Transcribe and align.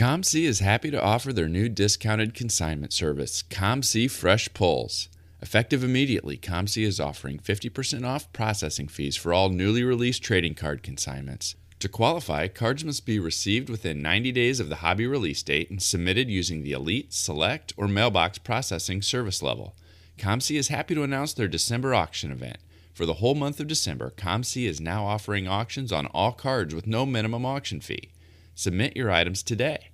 ComC 0.00 0.44
is 0.44 0.60
happy 0.60 0.90
to 0.90 1.02
offer 1.02 1.30
their 1.30 1.46
new 1.46 1.68
discounted 1.68 2.32
consignment 2.32 2.90
service, 2.90 3.42
ComC 3.50 4.10
Fresh 4.10 4.54
Pulls. 4.54 5.10
Effective 5.42 5.84
immediately, 5.84 6.38
ComC 6.38 6.86
is 6.86 6.98
offering 6.98 7.38
50% 7.38 8.06
off 8.06 8.32
processing 8.32 8.88
fees 8.88 9.14
for 9.14 9.34
all 9.34 9.50
newly 9.50 9.84
released 9.84 10.22
trading 10.22 10.54
card 10.54 10.82
consignments. 10.82 11.54
To 11.80 11.88
qualify, 11.90 12.48
cards 12.48 12.82
must 12.82 13.04
be 13.04 13.18
received 13.18 13.68
within 13.68 14.00
90 14.00 14.32
days 14.32 14.58
of 14.58 14.70
the 14.70 14.76
hobby 14.76 15.06
release 15.06 15.42
date 15.42 15.68
and 15.68 15.82
submitted 15.82 16.30
using 16.30 16.62
the 16.62 16.72
Elite, 16.72 17.12
Select, 17.12 17.74
or 17.76 17.86
Mailbox 17.86 18.38
processing 18.38 19.02
service 19.02 19.42
level. 19.42 19.74
ComC 20.16 20.56
is 20.56 20.68
happy 20.68 20.94
to 20.94 21.02
announce 21.02 21.34
their 21.34 21.46
December 21.46 21.94
auction 21.94 22.32
event. 22.32 22.56
For 22.94 23.04
the 23.04 23.20
whole 23.20 23.34
month 23.34 23.60
of 23.60 23.66
December, 23.66 24.14
ComC 24.16 24.66
is 24.66 24.80
now 24.80 25.04
offering 25.04 25.46
auctions 25.46 25.92
on 25.92 26.06
all 26.06 26.32
cards 26.32 26.74
with 26.74 26.86
no 26.86 27.04
minimum 27.04 27.44
auction 27.44 27.82
fee. 27.82 28.08
Submit 28.54 28.96
your 28.96 29.10
items 29.10 29.42
today. 29.42 29.89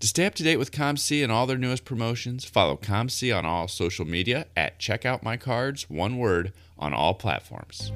To 0.00 0.06
stay 0.06 0.24
up 0.24 0.34
to 0.36 0.42
date 0.42 0.56
with 0.56 0.72
ComC 0.72 1.22
and 1.22 1.30
all 1.30 1.46
their 1.46 1.58
newest 1.58 1.84
promotions, 1.84 2.46
follow 2.46 2.78
ComC 2.78 3.36
on 3.36 3.44
all 3.44 3.68
social 3.68 4.06
media 4.06 4.46
at 4.56 4.78
Checkout 4.78 5.22
My 5.22 5.36
Cards, 5.36 5.90
one 5.90 6.16
word, 6.16 6.54
on 6.78 6.94
all 6.94 7.12
platforms. 7.12 7.92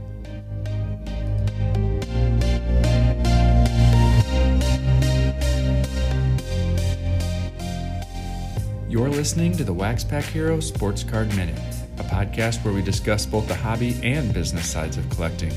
You're 8.86 9.09
listening 9.09 9.56
to 9.56 9.64
the 9.64 9.73
Wax 9.73 10.05
Pack 10.05 10.25
Hero 10.25 10.61
Sports 10.61 11.05
Card 11.05 11.34
Minute, 11.34 11.59
a 11.97 12.05
podcast 12.05 12.62
where 12.66 12.75
we 12.75 12.83
discuss 12.83 13.25
both 13.25 13.48
the 13.48 13.55
hobby 13.55 13.98
and 14.02 14.34
business 14.34 14.70
sides 14.70 14.98
of 14.98 15.09
collecting. 15.09 15.55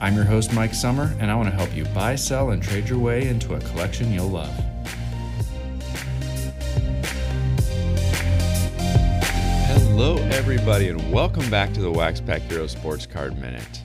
I'm 0.00 0.16
your 0.16 0.24
host, 0.24 0.52
Mike 0.52 0.74
Summer, 0.74 1.14
and 1.20 1.30
I 1.30 1.36
want 1.36 1.50
to 1.50 1.54
help 1.54 1.72
you 1.72 1.84
buy, 1.94 2.16
sell, 2.16 2.50
and 2.50 2.60
trade 2.60 2.88
your 2.88 2.98
way 2.98 3.28
into 3.28 3.54
a 3.54 3.60
collection 3.60 4.12
you'll 4.12 4.26
love. 4.26 4.67
Hello, 10.00 10.16
everybody, 10.28 10.86
and 10.90 11.12
welcome 11.12 11.50
back 11.50 11.72
to 11.72 11.80
the 11.80 11.90
Wax 11.90 12.20
Pack 12.20 12.42
Hero 12.42 12.68
Sports 12.68 13.04
Card 13.04 13.36
Minute. 13.36 13.82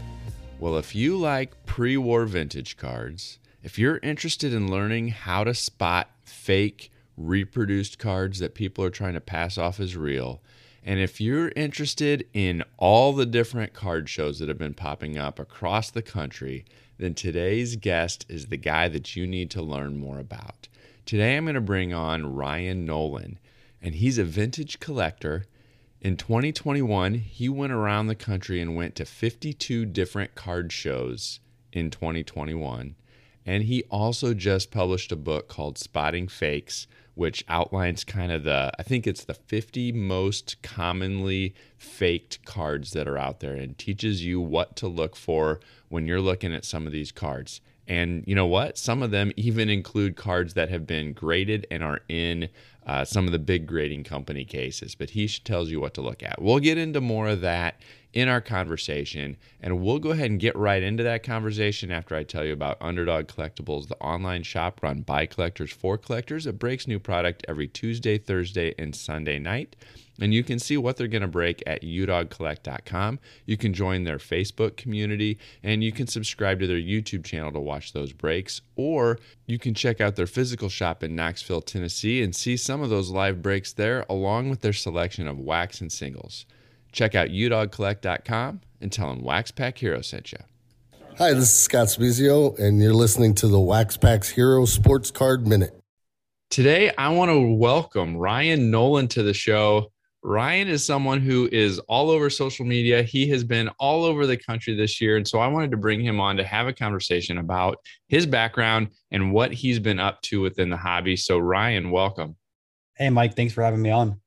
Well, 0.60 0.78
if 0.78 0.94
you 0.94 1.18
like 1.18 1.66
pre 1.66 1.98
war 1.98 2.28
vintage 2.28 2.78
cards, 2.78 3.40
if 3.64 3.80
you're 3.80 3.98
interested 3.98 4.54
in 4.54 4.70
learning 4.70 5.08
how 5.08 5.44
to 5.44 5.56
spot 5.56 6.12
fake 6.24 6.92
reproduced 7.18 7.98
cards 7.98 8.38
that 8.38 8.54
people 8.54 8.86
are 8.86 8.92
trying 8.92 9.16
to 9.16 9.20
pass 9.20 9.58
off 9.58 9.80
as 9.80 9.98
real. 9.98 10.44
And 10.84 11.00
if 11.00 11.20
you're 11.20 11.52
interested 11.56 12.28
in 12.32 12.64
all 12.78 13.14
the 13.14 13.26
different 13.26 13.74
card 13.74 14.08
shows 14.08 14.38
that 14.38 14.50
have 14.50 14.60
been 14.60 14.76
popping 14.76 15.18
up 15.18 15.40
across 15.40 15.90
the 15.90 16.04
country, 16.04 16.64
then 17.00 17.16
today's 17.16 17.76
guest 17.76 18.24
is 18.30 18.46
the 18.46 18.58
guy 18.58 18.88
that 18.88 19.16
you 19.16 19.26
need 19.26 19.50
to 19.50 19.64
learn 19.64 19.98
more 19.98 20.20
about. 20.20 20.68
Today 21.08 21.36
I'm 21.36 21.46
going 21.46 21.56
to 21.56 21.62
bring 21.62 21.92
on 21.92 22.36
Ryan 22.36 22.86
Nolan, 22.86 23.40
and 23.82 23.96
he's 23.96 24.20
a 24.20 24.24
vintage 24.24 24.80
collector. 24.80 25.48
In 26.04 26.18
2021, 26.18 27.14
he 27.14 27.48
went 27.48 27.72
around 27.72 28.08
the 28.08 28.16
country 28.16 28.60
and 28.60 28.76
went 28.76 28.96
to 28.96 29.06
52 29.06 29.86
different 29.86 30.36
card 30.36 30.74
shows 30.74 31.40
in 31.72 31.90
2021. 31.90 32.96
And 33.46 33.64
he 33.64 33.84
also 33.84 34.34
just 34.34 34.70
published 34.70 35.14
a 35.14 35.16
book 35.16 35.48
called 35.48 35.78
Spotting 35.78 36.28
Fakes 36.28 36.88
which 37.16 37.44
outlines 37.48 38.04
kind 38.04 38.32
of 38.32 38.44
the, 38.44 38.72
I 38.80 38.84
think 38.84 39.06
it's 39.06 39.26
the 39.26 39.34
50 39.34 39.92
most 39.92 40.62
commonly 40.62 41.54
faked 41.78 42.44
cards 42.46 42.92
that 42.92 43.08
are 43.08 43.18
out 43.18 43.40
there 43.40 43.54
and 43.54 43.78
teaches 43.78 44.26
you 44.26 44.42
what 44.42 44.76
to 44.78 44.88
look 44.88 45.16
for 45.16 45.60
when 45.90 46.08
you're 46.08 46.22
looking 46.22 46.54
at 46.54 46.66
some 46.66 46.88
of 46.88 46.94
these 46.94 47.12
cards. 47.12 47.62
And 47.88 48.24
you 48.26 48.34
know 48.34 48.48
what? 48.48 48.78
Some 48.78 49.04
of 49.04 49.12
them 49.12 49.32
even 49.36 49.70
include 49.70 50.16
cards 50.16 50.54
that 50.54 50.70
have 50.70 50.88
been 50.88 51.14
graded 51.14 51.68
and 51.70 51.84
are 51.84 52.00
in 52.08 52.50
uh, 52.86 53.06
some 53.06 53.26
of 53.26 53.32
the 53.32 53.40
big 53.40 53.66
grading 53.66 54.04
company 54.04 54.46
cases, 54.46 54.96
but 54.96 55.12
he 55.12 55.28
tells 55.28 55.70
you 55.70 55.80
what 55.80 55.94
to 55.94 56.02
look 56.02 56.22
at. 56.22 56.42
We'll 56.42 56.60
get 56.60 56.78
into 56.78 57.02
more 57.02 57.30
of 57.30 57.42
that 57.42 57.80
in 58.14 58.28
our 58.28 58.42
conversation. 58.42 59.38
And 59.60 59.82
we'll 59.82 60.00
go 60.00 60.12
ahead 60.12 60.30
and 60.30 60.40
get 60.40 60.56
right 60.56 60.84
into 60.84 61.04
that 61.04 61.24
conversation 61.24 61.92
after 61.92 62.16
I 62.16 62.24
tell 62.24 62.46
you 62.46 62.54
about 62.54 62.78
Underdog 62.80 63.28
Collectibles, 63.28 63.88
the 63.88 63.98
online 63.98 64.44
shop 64.44 64.82
run 64.84 65.02
by 65.02 65.26
collectors 65.26 65.72
for 65.72 65.98
collectors. 65.98 66.46
It 66.46 66.60
breaks 66.60 66.88
new 66.88 67.00
product 67.00 67.44
every 67.48 67.68
Tuesday, 67.68 68.18
Thursday, 68.18 68.76
and 68.78 68.96
Sunday 68.96 69.40
night. 69.40 69.76
And 70.20 70.34
you 70.34 70.44
can 70.44 70.60
see 70.60 70.78
what 70.78 70.98
they're 70.98 71.08
going 71.08 71.22
to 71.24 71.28
break 71.28 71.64
at 71.66 71.82
udogcollect.com. 71.82 73.20
You 73.46 73.58
can 73.58 73.74
join 73.74 74.04
their 74.04 74.18
Facebook 74.18 74.78
community 74.78 75.40
and 75.64 75.84
you 75.84 75.92
can 75.92 76.08
subscribe 76.08 76.60
to 76.60 76.68
their 76.68 76.78
YouTube 76.78 77.24
channel 77.24 77.52
to 77.52 77.60
watch 77.60 77.94
those 77.94 78.14
breaks. 78.14 78.62
Or 78.76 79.18
you 79.48 79.58
can 79.58 79.74
check 79.74 80.00
out 80.02 80.16
their 80.16 80.28
physical 80.28 80.70
shop 80.70 81.04
in 81.04 81.16
Knoxville, 81.16 81.62
Tennessee 81.62 82.22
and 82.22 82.36
see 82.36 82.58
some 82.58 82.82
of 82.82 82.90
those 82.90 83.10
live 83.10 83.42
breaks 83.42 83.74
there, 83.74 84.06
along 84.10 84.50
with 84.50 84.62
their 84.62 84.74
selection 84.74 85.28
of 85.28 85.40
wax 85.40 85.82
and 85.82 85.92
singles. 85.92 86.46
Check 86.92 87.16
out 87.16 87.30
udogcollect.com 87.30 88.62
and 88.82 88.92
tell 88.92 89.10
them 89.10 89.24
Wax 89.24 89.50
Pack 89.50 89.80
Hero 89.80 90.02
sent 90.02 90.32
you. 90.32 90.40
Hi, 91.18 91.32
this 91.34 91.44
is 91.44 91.54
Scott 91.54 91.88
Spiezio, 91.88 92.58
and 92.58 92.82
you're 92.82 92.94
listening 92.94 93.36
to 93.36 93.48
the 93.48 93.60
Wax 93.60 93.98
Packs 93.98 94.30
Hero 94.30 94.66
Sports 94.66 95.12
Card 95.12 95.48
Minute. 95.48 95.80
Today, 96.50 96.92
I 96.98 97.10
want 97.10 97.30
to 97.30 97.40
welcome 97.40 98.18
Ryan 98.18 98.70
Nolan 98.70 99.08
to 99.10 99.24
the 99.24 99.34
show. 99.34 99.93
Ryan 100.26 100.70
is 100.70 100.86
someone 100.86 101.20
who 101.20 101.50
is 101.52 101.80
all 101.80 102.10
over 102.10 102.30
social 102.30 102.66
media. 102.66 103.04
He 103.04 103.28
has 103.30 103.44
been 103.44 103.70
all 103.78 104.06
over 104.06 104.26
the 104.26 104.38
country 104.38 104.74
this 104.74 105.02
year. 105.02 105.18
And 105.18 105.28
so 105.28 105.40
I 105.40 105.48
wanted 105.48 105.72
to 105.72 105.78
bring 105.78 106.00
him 106.00 106.22
on 106.22 106.38
to 106.38 106.46
have 106.46 106.66
a 106.66 106.74
conversation 106.74 107.40
about 107.40 107.78
his 108.08 108.26
background 108.26 108.90
and 109.12 109.34
what 109.34 109.52
he's 109.52 109.80
been 109.80 110.00
up 110.00 110.22
to 110.24 110.40
within 110.40 110.70
the 110.70 110.78
hobby. 110.78 111.18
So, 111.18 111.40
Ryan, 111.40 111.92
welcome. 111.92 112.38
Hey, 112.96 113.10
Mike, 113.10 113.36
thanks 113.36 113.54
for 113.54 113.64
having 113.64 113.82
me 113.82 113.92
on. 113.92 114.22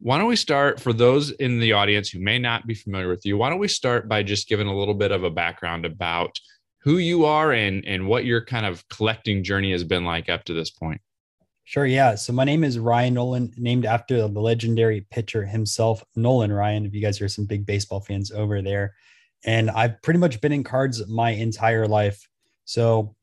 Why 0.00 0.16
don't 0.16 0.28
we 0.28 0.36
start 0.36 0.80
for 0.80 0.94
those 0.94 1.32
in 1.32 1.58
the 1.58 1.72
audience 1.72 2.08
who 2.08 2.20
may 2.20 2.38
not 2.38 2.66
be 2.66 2.74
familiar 2.74 3.08
with 3.08 3.26
you? 3.26 3.36
Why 3.36 3.50
don't 3.50 3.58
we 3.58 3.68
start 3.68 4.08
by 4.08 4.22
just 4.22 4.48
giving 4.48 4.68
a 4.68 4.76
little 4.76 4.94
bit 4.94 5.12
of 5.12 5.24
a 5.24 5.30
background 5.30 5.84
about 5.84 6.38
who 6.82 6.98
you 6.98 7.26
are 7.26 7.52
and 7.52 7.84
and 7.84 8.06
what 8.06 8.24
your 8.24 8.42
kind 8.44 8.64
of 8.64 8.88
collecting 8.88 9.42
journey 9.42 9.72
has 9.72 9.84
been 9.84 10.04
like 10.04 10.28
up 10.28 10.44
to 10.44 10.54
this 10.54 10.70
point? 10.70 11.00
Sure, 11.68 11.84
yeah. 11.84 12.14
So 12.14 12.32
my 12.32 12.44
name 12.44 12.64
is 12.64 12.78
Ryan 12.78 13.12
Nolan, 13.12 13.52
named 13.58 13.84
after 13.84 14.16
the 14.16 14.28
legendary 14.28 15.06
pitcher 15.10 15.44
himself, 15.44 16.02
Nolan 16.16 16.50
Ryan. 16.50 16.86
If 16.86 16.94
you 16.94 17.02
guys 17.02 17.20
are 17.20 17.28
some 17.28 17.44
big 17.44 17.66
baseball 17.66 18.00
fans 18.00 18.32
over 18.32 18.62
there, 18.62 18.94
and 19.44 19.70
I've 19.70 20.00
pretty 20.00 20.18
much 20.18 20.40
been 20.40 20.50
in 20.50 20.64
cards 20.64 21.06
my 21.08 21.32
entire 21.32 21.86
life. 21.86 22.26
So 22.64 23.14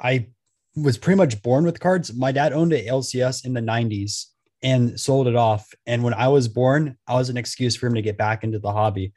I 0.00 0.26
was 0.74 0.98
pretty 0.98 1.18
much 1.18 1.40
born 1.40 1.64
with 1.64 1.78
cards. 1.78 2.12
My 2.12 2.32
dad 2.32 2.52
owned 2.52 2.72
a 2.72 2.84
LCS 2.84 3.44
in 3.44 3.52
the 3.52 3.60
90s 3.60 4.24
and 4.64 4.98
sold 4.98 5.28
it 5.28 5.36
off. 5.36 5.72
And 5.86 6.02
when 6.02 6.14
I 6.14 6.26
was 6.26 6.48
born, 6.48 6.98
I 7.06 7.14
was 7.14 7.28
an 7.28 7.36
excuse 7.36 7.76
for 7.76 7.86
him 7.86 7.94
to 7.94 8.02
get 8.02 8.18
back 8.18 8.42
into 8.42 8.58
the 8.58 8.72
hobby. 8.72 9.12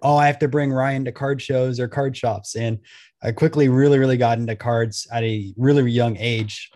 Oh, 0.00 0.16
I 0.16 0.26
have 0.26 0.38
to 0.38 0.48
bring 0.48 0.72
Ryan 0.72 1.04
to 1.04 1.12
card 1.12 1.42
shows 1.42 1.78
or 1.78 1.86
card 1.86 2.16
shops. 2.16 2.56
And 2.56 2.78
I 3.22 3.32
quickly 3.32 3.68
really, 3.68 3.98
really 3.98 4.16
got 4.16 4.38
into 4.38 4.56
cards 4.56 5.06
at 5.12 5.22
a 5.22 5.52
really 5.58 5.90
young 5.90 6.16
age. 6.16 6.70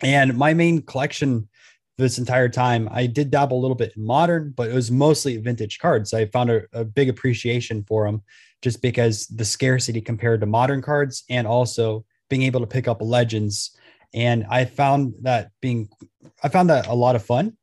And 0.00 0.36
my 0.36 0.54
main 0.54 0.82
collection 0.82 1.48
this 1.96 2.18
entire 2.18 2.48
time, 2.48 2.88
I 2.92 3.06
did 3.06 3.30
dabble 3.30 3.58
a 3.58 3.60
little 3.60 3.74
bit 3.74 3.92
in 3.96 4.04
modern, 4.04 4.54
but 4.56 4.70
it 4.70 4.74
was 4.74 4.90
mostly 4.90 5.36
vintage 5.38 5.80
cards. 5.80 6.14
I 6.14 6.26
found 6.26 6.50
a, 6.50 6.62
a 6.72 6.84
big 6.84 7.08
appreciation 7.08 7.84
for 7.88 8.06
them 8.06 8.22
just 8.62 8.80
because 8.80 9.26
the 9.26 9.44
scarcity 9.44 10.00
compared 10.00 10.40
to 10.40 10.46
modern 10.46 10.80
cards 10.80 11.24
and 11.28 11.46
also 11.46 12.04
being 12.30 12.42
able 12.42 12.60
to 12.60 12.66
pick 12.66 12.86
up 12.86 13.02
legends. 13.02 13.76
And 14.14 14.46
I 14.48 14.64
found 14.64 15.14
that 15.22 15.50
being, 15.60 15.88
I 16.42 16.48
found 16.48 16.70
that 16.70 16.86
a 16.86 16.94
lot 16.94 17.16
of 17.16 17.24
fun. 17.24 17.56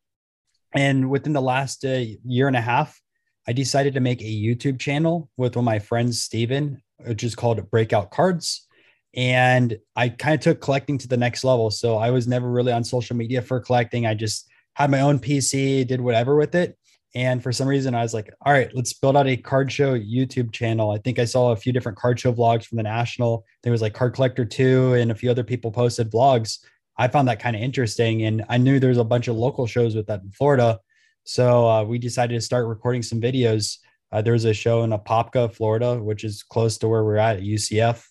And 0.73 1.09
within 1.09 1.33
the 1.33 1.41
last 1.41 1.85
uh, 1.85 2.03
year 2.25 2.47
and 2.47 2.57
a 2.57 2.61
half, 2.61 2.99
I 3.47 3.53
decided 3.53 3.93
to 3.93 3.99
make 3.99 4.21
a 4.21 4.25
YouTube 4.25 4.79
channel 4.79 5.29
with 5.37 5.55
one 5.55 5.63
of 5.63 5.65
my 5.65 5.79
friends, 5.79 6.21
Steven, 6.21 6.81
which 7.05 7.23
is 7.23 7.35
called 7.35 7.69
Breakout 7.69 8.11
Cards. 8.11 8.67
And 9.15 9.77
I 9.95 10.09
kind 10.09 10.35
of 10.35 10.41
took 10.41 10.61
collecting 10.61 10.97
to 10.99 11.07
the 11.07 11.17
next 11.17 11.43
level. 11.43 11.71
So 11.71 11.97
I 11.97 12.11
was 12.11 12.27
never 12.27 12.49
really 12.49 12.73
on 12.73 12.83
social 12.83 13.15
media 13.15 13.41
for 13.41 13.59
collecting. 13.59 14.05
I 14.05 14.13
just 14.13 14.49
had 14.73 14.91
my 14.91 15.01
own 15.01 15.19
PC, 15.19 15.87
did 15.87 16.01
whatever 16.01 16.35
with 16.35 16.53
it. 16.53 16.77
And 17.15 17.41
for 17.41 17.53
some 17.53 17.67
reason, 17.67 17.95
I 17.95 18.01
was 18.01 18.13
like, 18.13 18.33
all 18.45 18.51
right, 18.51 18.69
let's 18.75 18.91
build 18.91 19.15
out 19.15 19.25
a 19.25 19.37
card 19.37 19.71
show 19.71 19.97
YouTube 19.97 20.51
channel. 20.51 20.91
I 20.91 20.97
think 20.97 21.17
I 21.17 21.23
saw 21.23 21.51
a 21.51 21.55
few 21.55 21.71
different 21.71 21.97
card 21.97 22.19
show 22.19 22.33
vlogs 22.33 22.65
from 22.65 22.75
the 22.75 22.83
National. 22.83 23.45
There 23.63 23.71
was 23.71 23.81
like 23.81 23.93
Card 23.93 24.13
Collector 24.13 24.43
2 24.43 24.95
and 24.95 25.11
a 25.11 25.15
few 25.15 25.31
other 25.31 25.43
people 25.43 25.71
posted 25.71 26.11
vlogs. 26.11 26.59
I 26.97 27.07
found 27.07 27.29
that 27.29 27.39
kind 27.39 27.55
of 27.55 27.61
interesting. 27.61 28.23
And 28.25 28.43
I 28.49 28.57
knew 28.57 28.79
there's 28.81 28.97
a 28.97 29.03
bunch 29.05 29.29
of 29.29 29.37
local 29.37 29.65
shows 29.65 29.95
with 29.95 30.07
that 30.07 30.23
in 30.23 30.31
Florida. 30.31 30.79
So 31.23 31.67
uh, 31.69 31.83
we 31.85 31.99
decided 31.99 32.33
to 32.33 32.41
start 32.41 32.67
recording 32.67 33.01
some 33.01 33.21
videos. 33.21 33.77
Uh, 34.11 34.21
there 34.21 34.33
was 34.33 34.45
a 34.45 34.53
show 34.53 34.83
in 34.83 34.91
Apopka, 34.91 35.53
Florida, 35.53 36.01
which 36.01 36.25
is 36.25 36.43
close 36.43 36.77
to 36.79 36.89
where 36.89 37.05
we're 37.05 37.15
at 37.15 37.37
at 37.37 37.43
UCF. 37.43 38.05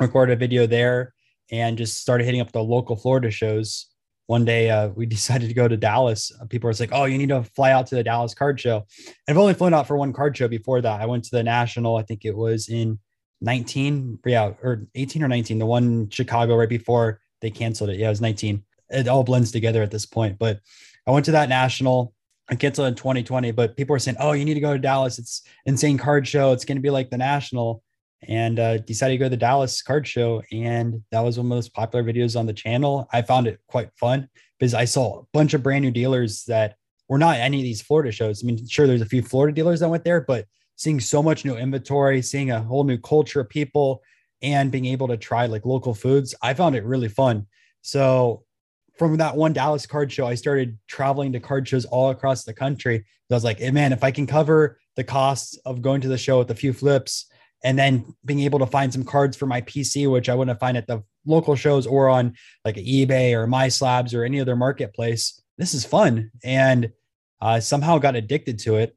Recorded 0.00 0.32
a 0.32 0.36
video 0.36 0.66
there 0.66 1.12
and 1.50 1.76
just 1.76 1.98
started 1.98 2.24
hitting 2.24 2.40
up 2.40 2.52
the 2.52 2.62
local 2.62 2.96
Florida 2.96 3.30
shows. 3.30 3.86
One 4.26 4.44
day 4.44 4.70
uh, 4.70 4.88
we 4.88 5.04
decided 5.16 5.48
to 5.48 5.54
go 5.54 5.68
to 5.68 5.76
Dallas. 5.76 6.32
Uh, 6.40 6.46
people 6.46 6.68
were 6.68 6.74
like, 6.80 6.90
"Oh, 6.92 7.04
you 7.04 7.18
need 7.18 7.28
to 7.28 7.42
fly 7.42 7.72
out 7.72 7.86
to 7.88 7.96
the 7.96 8.04
Dallas 8.04 8.32
card 8.32 8.58
show." 8.58 8.86
And 9.28 9.36
I've 9.36 9.38
only 9.38 9.54
flown 9.54 9.74
out 9.74 9.86
for 9.86 9.96
one 9.96 10.12
card 10.12 10.36
show 10.36 10.48
before 10.48 10.80
that. 10.80 11.00
I 11.00 11.06
went 11.06 11.24
to 11.24 11.30
the 11.32 11.42
national. 11.42 11.96
I 11.96 12.02
think 12.02 12.24
it 12.24 12.36
was 12.36 12.68
in 12.68 12.98
19, 13.42 14.20
yeah, 14.24 14.52
or 14.62 14.86
18 14.94 15.22
or 15.22 15.28
19, 15.28 15.58
the 15.58 15.66
one 15.66 15.84
in 15.84 16.10
Chicago 16.10 16.56
right 16.56 16.68
before 16.68 17.20
they 17.40 17.50
canceled 17.50 17.90
it. 17.90 17.98
Yeah, 17.98 18.06
it 18.06 18.10
was 18.10 18.20
19. 18.20 18.62
it 18.90 19.08
all 19.08 19.24
blends 19.24 19.52
together 19.52 19.82
at 19.82 19.90
this 19.90 20.06
point. 20.06 20.38
But 20.38 20.60
I 21.06 21.10
went 21.10 21.24
to 21.26 21.32
that 21.32 21.48
national. 21.48 22.14
I 22.48 22.54
canceled 22.54 22.88
in 22.88 22.94
2020, 22.94 23.52
but 23.52 23.76
people 23.76 23.92
were 23.92 23.98
saying, 23.98 24.16
"Oh, 24.18 24.32
you 24.32 24.44
need 24.44 24.54
to 24.54 24.60
go 24.60 24.72
to 24.72 24.78
Dallas. 24.78 25.18
It's 25.18 25.42
insane 25.66 25.98
card 25.98 26.26
show. 26.26 26.52
It's 26.52 26.64
going 26.64 26.78
to 26.78 26.82
be 26.82 26.90
like 26.90 27.10
the 27.10 27.18
national." 27.18 27.82
And 28.28 28.58
uh, 28.58 28.78
decided 28.78 29.14
to 29.14 29.18
go 29.18 29.24
to 29.24 29.30
the 29.30 29.36
Dallas 29.36 29.80
card 29.80 30.06
show, 30.06 30.42
and 30.52 31.02
that 31.10 31.20
was 31.20 31.38
one 31.38 31.46
of 31.46 31.50
the 31.50 31.54
most 31.54 31.72
popular 31.72 32.04
videos 32.04 32.38
on 32.38 32.46
the 32.46 32.52
channel. 32.52 33.08
I 33.12 33.22
found 33.22 33.46
it 33.46 33.60
quite 33.66 33.88
fun 33.98 34.28
because 34.58 34.74
I 34.74 34.84
saw 34.84 35.20
a 35.20 35.22
bunch 35.32 35.54
of 35.54 35.62
brand 35.62 35.82
new 35.84 35.90
dealers 35.90 36.44
that 36.44 36.76
were 37.08 37.18
not 37.18 37.38
any 37.38 37.58
of 37.58 37.64
these 37.64 37.80
Florida 37.80 38.12
shows. 38.12 38.44
I 38.44 38.46
mean, 38.46 38.68
sure, 38.68 38.86
there's 38.86 39.00
a 39.00 39.06
few 39.06 39.22
Florida 39.22 39.54
dealers 39.54 39.80
that 39.80 39.88
went 39.88 40.04
there, 40.04 40.20
but 40.20 40.44
seeing 40.76 41.00
so 41.00 41.22
much 41.22 41.46
new 41.46 41.56
inventory, 41.56 42.20
seeing 42.20 42.50
a 42.50 42.62
whole 42.62 42.84
new 42.84 42.98
culture 42.98 43.40
of 43.40 43.48
people, 43.48 44.02
and 44.42 44.70
being 44.70 44.86
able 44.86 45.08
to 45.08 45.16
try 45.16 45.46
like 45.46 45.64
local 45.66 45.94
foods, 45.94 46.34
I 46.42 46.54
found 46.54 46.76
it 46.76 46.84
really 46.84 47.08
fun. 47.08 47.46
So 47.82 48.44
from 48.98 49.16
that 49.18 49.36
one 49.36 49.52
Dallas 49.52 49.86
card 49.86 50.12
show, 50.12 50.26
I 50.26 50.34
started 50.34 50.78
traveling 50.88 51.32
to 51.32 51.40
card 51.40 51.66
shows 51.66 51.84
all 51.86 52.10
across 52.10 52.44
the 52.44 52.54
country. 52.54 53.04
I 53.30 53.34
was 53.34 53.44
like, 53.44 53.60
hey, 53.60 53.70
man, 53.70 53.92
if 53.92 54.02
I 54.02 54.10
can 54.10 54.26
cover 54.26 54.78
the 54.96 55.04
costs 55.04 55.56
of 55.64 55.82
going 55.82 56.00
to 56.00 56.08
the 56.08 56.18
show 56.18 56.38
with 56.38 56.50
a 56.50 56.54
few 56.54 56.72
flips 56.72 57.26
and 57.62 57.78
then 57.78 58.14
being 58.24 58.40
able 58.40 58.58
to 58.58 58.66
find 58.66 58.92
some 58.92 59.04
cards 59.04 59.36
for 59.36 59.46
my 59.46 59.60
PC, 59.62 60.10
which 60.10 60.28
I 60.28 60.34
wouldn't 60.34 60.60
find 60.60 60.76
at 60.76 60.86
the 60.86 61.02
local 61.26 61.54
shows 61.54 61.86
or 61.86 62.08
on 62.08 62.34
like 62.64 62.76
eBay 62.76 63.32
or 63.32 63.46
MySlabs 63.46 64.14
or 64.14 64.24
any 64.24 64.40
other 64.40 64.56
marketplace, 64.56 65.40
this 65.58 65.74
is 65.74 65.84
fun. 65.84 66.30
And 66.42 66.92
uh, 67.40 67.60
somehow 67.60 67.98
got 67.98 68.16
addicted 68.16 68.58
to 68.60 68.76
it. 68.76 68.96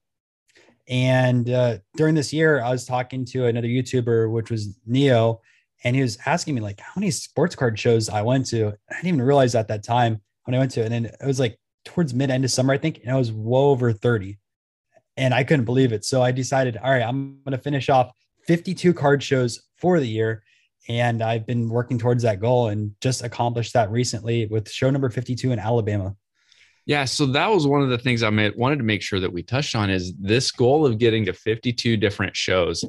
And 0.87 1.49
uh, 1.49 1.77
during 1.95 2.15
this 2.15 2.33
year, 2.33 2.61
I 2.61 2.71
was 2.71 2.85
talking 2.85 3.25
to 3.25 3.45
another 3.45 3.67
YouTuber, 3.67 4.31
which 4.31 4.51
was 4.51 4.77
Neo, 4.85 5.41
and 5.83 5.95
he 5.95 6.01
was 6.01 6.17
asking 6.25 6.55
me 6.55 6.61
like 6.61 6.79
how 6.79 6.93
many 6.95 7.11
sports 7.11 7.55
card 7.55 7.77
shows 7.79 8.09
I 8.09 8.21
went 8.21 8.45
to. 8.47 8.67
I 8.89 8.95
didn't 8.95 9.07
even 9.07 9.21
realize 9.21 9.55
at 9.55 9.67
that 9.69 9.83
time 9.83 10.21
when 10.45 10.55
I 10.55 10.59
went 10.59 10.71
to 10.71 10.81
it. 10.81 10.91
And 10.91 10.93
then 10.93 11.05
it 11.05 11.25
was 11.25 11.39
like 11.39 11.57
towards 11.85 12.13
mid 12.13 12.29
end 12.29 12.45
of 12.45 12.51
summer, 12.51 12.73
I 12.73 12.77
think, 12.77 12.99
and 13.03 13.11
I 13.11 13.17
was 13.17 13.31
well 13.31 13.63
over 13.63 13.91
30. 13.91 14.37
And 15.15 15.33
I 15.33 15.43
couldn't 15.43 15.65
believe 15.65 15.93
it. 15.93 16.05
So 16.05 16.21
I 16.21 16.31
decided, 16.31 16.77
all 16.77 16.89
right, 16.89 17.03
I'm 17.03 17.39
going 17.45 17.55
to 17.57 17.63
finish 17.63 17.89
off 17.89 18.11
52 18.47 18.93
card 18.93 19.23
shows 19.23 19.61
for 19.77 19.99
the 19.99 20.07
year. 20.07 20.43
And 20.89 21.21
I've 21.21 21.45
been 21.45 21.69
working 21.69 21.97
towards 21.97 22.23
that 22.23 22.41
goal 22.41 22.67
and 22.67 22.91
just 22.99 23.23
accomplished 23.23 23.73
that 23.73 23.89
recently 23.89 24.47
with 24.47 24.69
show 24.69 24.89
number 24.89 25.09
52 25.09 25.51
in 25.51 25.59
Alabama. 25.59 26.15
Yeah, 26.85 27.05
so 27.05 27.25
that 27.27 27.49
was 27.49 27.65
one 27.65 27.81
of 27.81 27.89
the 27.89 27.97
things 27.97 28.23
I 28.23 28.29
wanted 28.29 28.77
to 28.77 28.83
make 28.83 29.01
sure 29.01 29.19
that 29.21 29.31
we 29.31 29.41
touched 29.41 29.75
on 29.75 29.89
is 29.89 30.13
this 30.19 30.51
goal 30.51 30.85
of 30.85 30.97
getting 30.97 31.25
to 31.25 31.33
52 31.33 31.95
different 31.95 32.35
shows. 32.35 32.83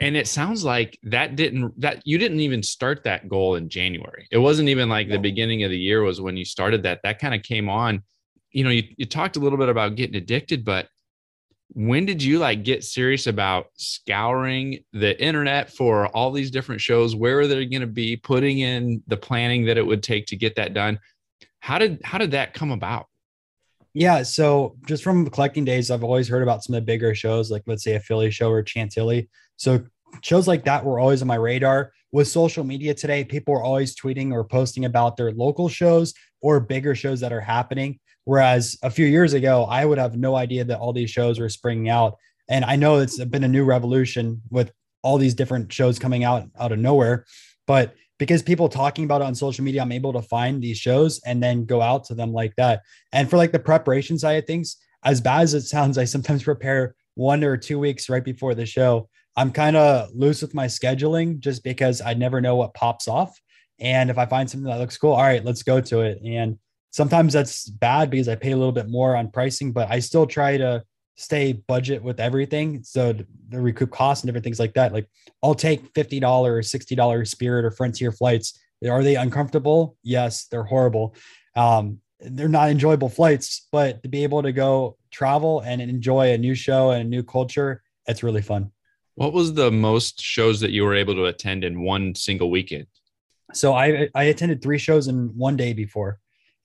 And 0.00 0.16
it 0.16 0.26
sounds 0.26 0.64
like 0.64 0.98
that 1.04 1.36
didn't 1.36 1.78
that 1.80 2.02
you 2.04 2.18
didn't 2.18 2.40
even 2.40 2.62
start 2.62 3.04
that 3.04 3.28
goal 3.28 3.54
in 3.54 3.68
January. 3.68 4.26
It 4.32 4.38
wasn't 4.38 4.70
even 4.70 4.88
like 4.88 5.08
the 5.08 5.18
beginning 5.18 5.62
of 5.62 5.70
the 5.70 5.78
year 5.78 6.02
was 6.02 6.20
when 6.20 6.36
you 6.36 6.44
started 6.44 6.82
that. 6.82 7.00
That 7.04 7.20
kind 7.20 7.34
of 7.34 7.42
came 7.42 7.68
on. 7.68 8.02
You 8.50 8.64
know, 8.64 8.70
you, 8.70 8.82
you 8.96 9.06
talked 9.06 9.36
a 9.36 9.40
little 9.40 9.58
bit 9.58 9.68
about 9.68 9.94
getting 9.94 10.16
addicted, 10.16 10.64
but 10.64 10.88
when 11.74 12.04
did 12.04 12.22
you 12.22 12.38
like 12.38 12.64
get 12.64 12.84
serious 12.84 13.26
about 13.26 13.66
scouring 13.76 14.84
the 14.92 15.20
internet 15.22 15.72
for 15.72 16.08
all 16.08 16.30
these 16.30 16.50
different 16.50 16.80
shows? 16.80 17.16
Where 17.16 17.40
are 17.40 17.46
they 17.46 17.64
going 17.66 17.80
to 17.80 17.86
be? 17.86 18.16
Putting 18.16 18.58
in 18.58 19.02
the 19.06 19.16
planning 19.16 19.64
that 19.66 19.78
it 19.78 19.86
would 19.86 20.02
take 20.02 20.26
to 20.26 20.36
get 20.36 20.56
that 20.56 20.74
done. 20.74 20.98
How 21.60 21.78
did 21.78 22.00
how 22.04 22.18
did 22.18 22.32
that 22.32 22.52
come 22.52 22.72
about? 22.72 23.06
Yeah. 23.94 24.22
So 24.22 24.76
just 24.86 25.02
from 25.02 25.28
collecting 25.30 25.64
days, 25.64 25.90
I've 25.90 26.04
always 26.04 26.28
heard 26.28 26.42
about 26.42 26.62
some 26.62 26.74
of 26.74 26.82
the 26.82 26.86
bigger 26.86 27.14
shows, 27.14 27.50
like 27.50 27.62
let's 27.66 27.84
say 27.84 27.94
a 27.94 28.00
Philly 28.00 28.30
show 28.30 28.50
or 28.50 28.64
Chantilly. 28.66 29.30
So 29.56 29.84
shows 30.22 30.48
like 30.48 30.64
that 30.64 30.84
were 30.84 30.98
always 30.98 31.22
on 31.22 31.28
my 31.28 31.36
radar. 31.36 31.92
With 32.10 32.28
social 32.28 32.64
media 32.64 32.92
today, 32.92 33.24
people 33.24 33.54
are 33.54 33.62
always 33.62 33.96
tweeting 33.96 34.32
or 34.32 34.44
posting 34.44 34.84
about 34.84 35.16
their 35.16 35.32
local 35.32 35.70
shows 35.70 36.12
or 36.42 36.60
bigger 36.60 36.94
shows 36.94 37.20
that 37.20 37.32
are 37.32 37.40
happening. 37.40 37.98
Whereas 38.24 38.78
a 38.82 38.90
few 38.90 39.06
years 39.06 39.32
ago, 39.32 39.64
I 39.64 39.84
would 39.84 39.98
have 39.98 40.16
no 40.16 40.36
idea 40.36 40.64
that 40.64 40.78
all 40.78 40.92
these 40.92 41.10
shows 41.10 41.40
were 41.40 41.48
springing 41.48 41.88
out. 41.88 42.16
And 42.48 42.64
I 42.64 42.76
know 42.76 42.98
it's 42.98 43.22
been 43.24 43.44
a 43.44 43.48
new 43.48 43.64
revolution 43.64 44.42
with 44.50 44.72
all 45.02 45.18
these 45.18 45.34
different 45.34 45.72
shows 45.72 45.98
coming 45.98 46.24
out 46.24 46.48
out 46.58 46.72
of 46.72 46.78
nowhere. 46.78 47.26
But 47.66 47.94
because 48.18 48.42
people 48.42 48.68
talking 48.68 49.04
about 49.04 49.20
it 49.20 49.24
on 49.24 49.34
social 49.34 49.64
media, 49.64 49.82
I'm 49.82 49.90
able 49.90 50.12
to 50.12 50.22
find 50.22 50.62
these 50.62 50.78
shows 50.78 51.20
and 51.26 51.42
then 51.42 51.64
go 51.64 51.82
out 51.82 52.04
to 52.04 52.14
them 52.14 52.32
like 52.32 52.54
that. 52.56 52.82
And 53.12 53.28
for 53.28 53.36
like 53.36 53.52
the 53.52 53.58
preparation 53.58 54.18
side 54.18 54.34
of 54.34 54.46
things, 54.46 54.76
as 55.04 55.20
bad 55.20 55.42
as 55.42 55.54
it 55.54 55.62
sounds, 55.62 55.98
I 55.98 56.04
sometimes 56.04 56.42
prepare 56.44 56.94
one 57.14 57.42
or 57.42 57.56
two 57.56 57.78
weeks 57.78 58.08
right 58.08 58.24
before 58.24 58.54
the 58.54 58.66
show. 58.66 59.08
I'm 59.36 59.50
kind 59.50 59.76
of 59.76 60.10
loose 60.14 60.42
with 60.42 60.54
my 60.54 60.66
scheduling 60.66 61.40
just 61.40 61.64
because 61.64 62.00
I 62.00 62.14
never 62.14 62.40
know 62.40 62.56
what 62.56 62.74
pops 62.74 63.08
off. 63.08 63.36
And 63.80 64.10
if 64.10 64.18
I 64.18 64.26
find 64.26 64.48
something 64.48 64.70
that 64.70 64.78
looks 64.78 64.98
cool, 64.98 65.12
all 65.12 65.22
right, 65.22 65.44
let's 65.44 65.62
go 65.62 65.80
to 65.80 66.00
it. 66.02 66.20
And 66.24 66.58
sometimes 66.92 67.32
that's 67.32 67.68
bad 67.68 68.10
because 68.10 68.28
I 68.28 68.36
pay 68.36 68.52
a 68.52 68.56
little 68.56 68.72
bit 68.72 68.88
more 68.88 69.16
on 69.16 69.30
pricing, 69.30 69.72
but 69.72 69.90
I 69.90 69.98
still 69.98 70.26
try 70.26 70.56
to 70.58 70.84
stay 71.16 71.52
budget 71.52 72.02
with 72.02 72.20
everything. 72.20 72.82
So 72.84 73.14
the 73.48 73.60
recoup 73.60 73.90
costs 73.90 74.22
and 74.22 74.28
different 74.28 74.44
things 74.44 74.60
like 74.60 74.74
that. 74.74 74.92
Like 74.92 75.08
I'll 75.42 75.54
take 75.54 75.92
$50 75.94 76.22
or 76.22 76.60
$60 76.60 77.28
Spirit 77.28 77.64
or 77.64 77.70
Frontier 77.70 78.12
flights. 78.12 78.58
Are 78.88 79.02
they 79.02 79.16
uncomfortable? 79.16 79.96
Yes, 80.02 80.46
they're 80.46 80.64
horrible. 80.64 81.14
Um, 81.56 81.98
they're 82.20 82.48
not 82.48 82.70
enjoyable 82.70 83.08
flights, 83.08 83.66
but 83.72 84.02
to 84.02 84.08
be 84.08 84.22
able 84.22 84.42
to 84.42 84.52
go 84.52 84.96
travel 85.10 85.60
and 85.60 85.82
enjoy 85.82 86.32
a 86.32 86.38
new 86.38 86.54
show 86.54 86.90
and 86.90 87.02
a 87.02 87.08
new 87.08 87.22
culture, 87.22 87.82
it's 88.06 88.22
really 88.22 88.42
fun. 88.42 88.70
What 89.14 89.32
was 89.32 89.54
the 89.54 89.70
most 89.70 90.20
shows 90.20 90.60
that 90.60 90.70
you 90.70 90.84
were 90.84 90.94
able 90.94 91.14
to 91.14 91.26
attend 91.26 91.64
in 91.64 91.82
one 91.82 92.14
single 92.14 92.50
weekend? 92.50 92.86
So 93.52 93.74
I 93.74 94.08
I 94.14 94.24
attended 94.24 94.62
three 94.62 94.78
shows 94.78 95.08
in 95.08 95.36
one 95.36 95.56
day 95.56 95.74
before, 95.74 96.18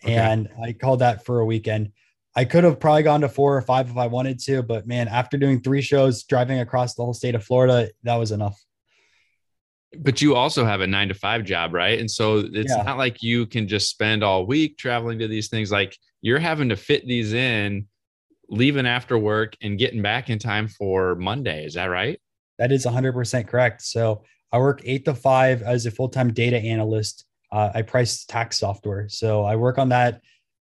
okay. 0.04 0.16
and 0.16 0.50
I 0.64 0.74
called 0.74 1.00
that 1.00 1.26
for 1.26 1.40
a 1.40 1.46
weekend. 1.46 1.92
I 2.36 2.46
could 2.46 2.64
have 2.64 2.80
probably 2.80 3.04
gone 3.04 3.22
to 3.22 3.30
four 3.30 3.58
or 3.58 3.62
five 3.62 3.90
if 3.90 3.98
I 3.98 4.08
wanted 4.08 4.40
to, 4.42 4.62
but 4.62 4.86
man, 4.86 5.08
after 5.08 5.38
doing 5.38 5.60
three 5.60 5.82
shows, 5.82 6.24
driving 6.24 6.60
across 6.60 6.94
the 6.94 7.04
whole 7.04 7.16
state 7.16 7.34
of 7.34 7.44
Florida, 7.44 7.90
that 8.04 8.16
was 8.16 8.32
enough. 8.32 8.62
But 10.00 10.22
you 10.22 10.36
also 10.36 10.64
have 10.64 10.82
a 10.82 10.88
nine 10.88 11.08
to 11.08 11.16
five 11.16 11.46
job, 11.46 11.74
right? 11.74 12.00
And 12.00 12.12
so 12.12 12.40
it's 12.40 12.76
yeah. 12.76 12.84
not 12.84 12.98
like 12.98 13.24
you 13.24 13.48
can 13.48 13.68
just 13.68 13.90
spend 13.90 14.24
all 14.24 14.46
week 14.46 14.78
traveling 14.78 15.18
to 15.20 15.28
these 15.28 15.48
things. 15.48 15.72
Like 15.72 15.98
you're 16.22 16.38
having 16.38 16.70
to 16.70 16.76
fit 16.76 17.08
these 17.08 17.34
in, 17.34 17.88
leaving 18.50 18.86
after 18.86 19.18
work 19.18 19.56
and 19.62 19.80
getting 19.80 20.02
back 20.02 20.30
in 20.30 20.40
time 20.40 20.68
for 20.68 21.16
Monday. 21.16 21.66
Is 21.66 21.74
that 21.74 21.86
right? 21.86 22.20
That 22.60 22.72
is 22.72 22.86
100% 22.86 23.48
correct. 23.48 23.82
So 23.82 24.24
I 24.52 24.60
work 24.60 24.82
eight 24.84 25.06
to 25.06 25.14
five 25.14 25.62
as 25.62 25.86
a 25.86 25.92
full 25.92 26.10
time 26.10 26.34
data 26.34 26.58
analyst. 26.58 27.26
Uh, 27.52 27.72
I 27.74 27.82
price 27.82 28.26
tax 28.26 28.60
software. 28.60 29.08
So 29.10 29.44
I 29.44 29.56
work 29.56 29.78
on 29.78 29.90
that 29.90 30.22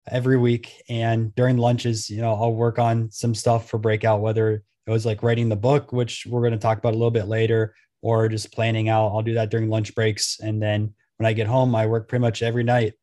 every 0.08 0.36
week. 0.36 0.82
And 0.88 1.34
during 1.34 1.56
lunches, 1.56 2.08
you 2.08 2.20
know, 2.20 2.34
I'll 2.34 2.54
work 2.54 2.78
on 2.78 3.10
some 3.10 3.34
stuff 3.34 3.68
for 3.68 3.78
breakout, 3.78 4.20
whether 4.20 4.64
it 4.86 4.90
was 4.90 5.06
like 5.06 5.22
writing 5.22 5.48
the 5.48 5.56
book, 5.56 5.92
which 5.92 6.26
we're 6.28 6.40
going 6.40 6.52
to 6.52 6.58
talk 6.58 6.78
about 6.78 6.94
a 6.94 6.96
little 6.96 7.10
bit 7.10 7.26
later, 7.26 7.74
or 8.02 8.28
just 8.28 8.52
planning 8.52 8.88
out. 8.88 9.08
I'll 9.08 9.22
do 9.22 9.34
that 9.34 9.50
during 9.50 9.68
lunch 9.68 9.94
breaks. 9.94 10.40
And 10.40 10.62
then 10.62 10.94
when 11.18 11.26
I 11.26 11.32
get 11.32 11.46
home, 11.46 11.74
I 11.74 11.86
work 11.86 12.08
pretty 12.08 12.22
much 12.22 12.42
every 12.42 12.64
night. 12.64 12.94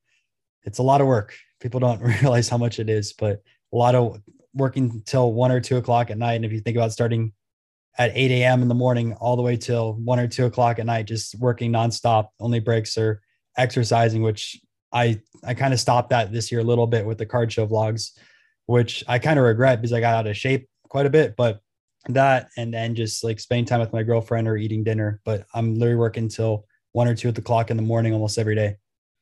It's 0.63 0.79
a 0.79 0.83
lot 0.83 1.01
of 1.01 1.07
work. 1.07 1.35
People 1.59 1.79
don't 1.79 2.01
realize 2.21 2.49
how 2.49 2.57
much 2.57 2.79
it 2.79 2.89
is, 2.89 3.13
but 3.13 3.43
a 3.71 3.77
lot 3.77 3.95
of 3.95 4.19
working 4.53 5.01
till 5.05 5.33
one 5.33 5.51
or 5.51 5.61
two 5.61 5.77
o'clock 5.77 6.09
at 6.09 6.17
night. 6.17 6.33
And 6.33 6.45
if 6.45 6.51
you 6.51 6.59
think 6.59 6.77
about 6.77 6.91
starting 6.91 7.33
at 7.97 8.11
8 8.13 8.31
a.m. 8.31 8.61
in 8.61 8.67
the 8.67 8.75
morning 8.75 9.13
all 9.13 9.35
the 9.35 9.41
way 9.41 9.55
till 9.55 9.93
one 9.93 10.19
or 10.19 10.27
two 10.27 10.45
o'clock 10.45 10.79
at 10.79 10.85
night, 10.85 11.05
just 11.05 11.35
working 11.35 11.71
nonstop, 11.71 12.29
only 12.39 12.59
breaks 12.59 12.97
are 12.97 13.21
exercising, 13.57 14.21
which 14.21 14.59
I 14.91 15.21
I 15.43 15.53
kind 15.53 15.73
of 15.73 15.79
stopped 15.79 16.09
that 16.11 16.31
this 16.31 16.51
year 16.51 16.61
a 16.61 16.65
little 16.65 16.87
bit 16.87 17.05
with 17.05 17.17
the 17.17 17.25
card 17.25 17.51
show 17.51 17.67
vlogs, 17.67 18.11
which 18.65 19.03
I 19.07 19.19
kind 19.19 19.39
of 19.39 19.45
regret 19.45 19.81
because 19.81 19.93
I 19.93 19.99
got 19.99 20.15
out 20.15 20.27
of 20.27 20.37
shape 20.37 20.67
quite 20.89 21.05
a 21.05 21.09
bit. 21.09 21.35
But 21.35 21.59
that 22.09 22.49
and 22.57 22.73
then 22.73 22.95
just 22.95 23.23
like 23.23 23.39
spending 23.39 23.65
time 23.65 23.79
with 23.79 23.93
my 23.93 24.03
girlfriend 24.03 24.47
or 24.47 24.57
eating 24.57 24.83
dinner. 24.83 25.19
But 25.25 25.45
I'm 25.53 25.75
literally 25.75 25.95
working 25.97 26.29
till 26.29 26.65
one 26.93 27.07
or 27.07 27.15
two 27.15 27.27
at 27.27 27.35
the 27.35 27.41
clock 27.41 27.69
in 27.69 27.77
the 27.77 27.83
morning 27.83 28.13
almost 28.13 28.37
every 28.37 28.55
day. 28.55 28.77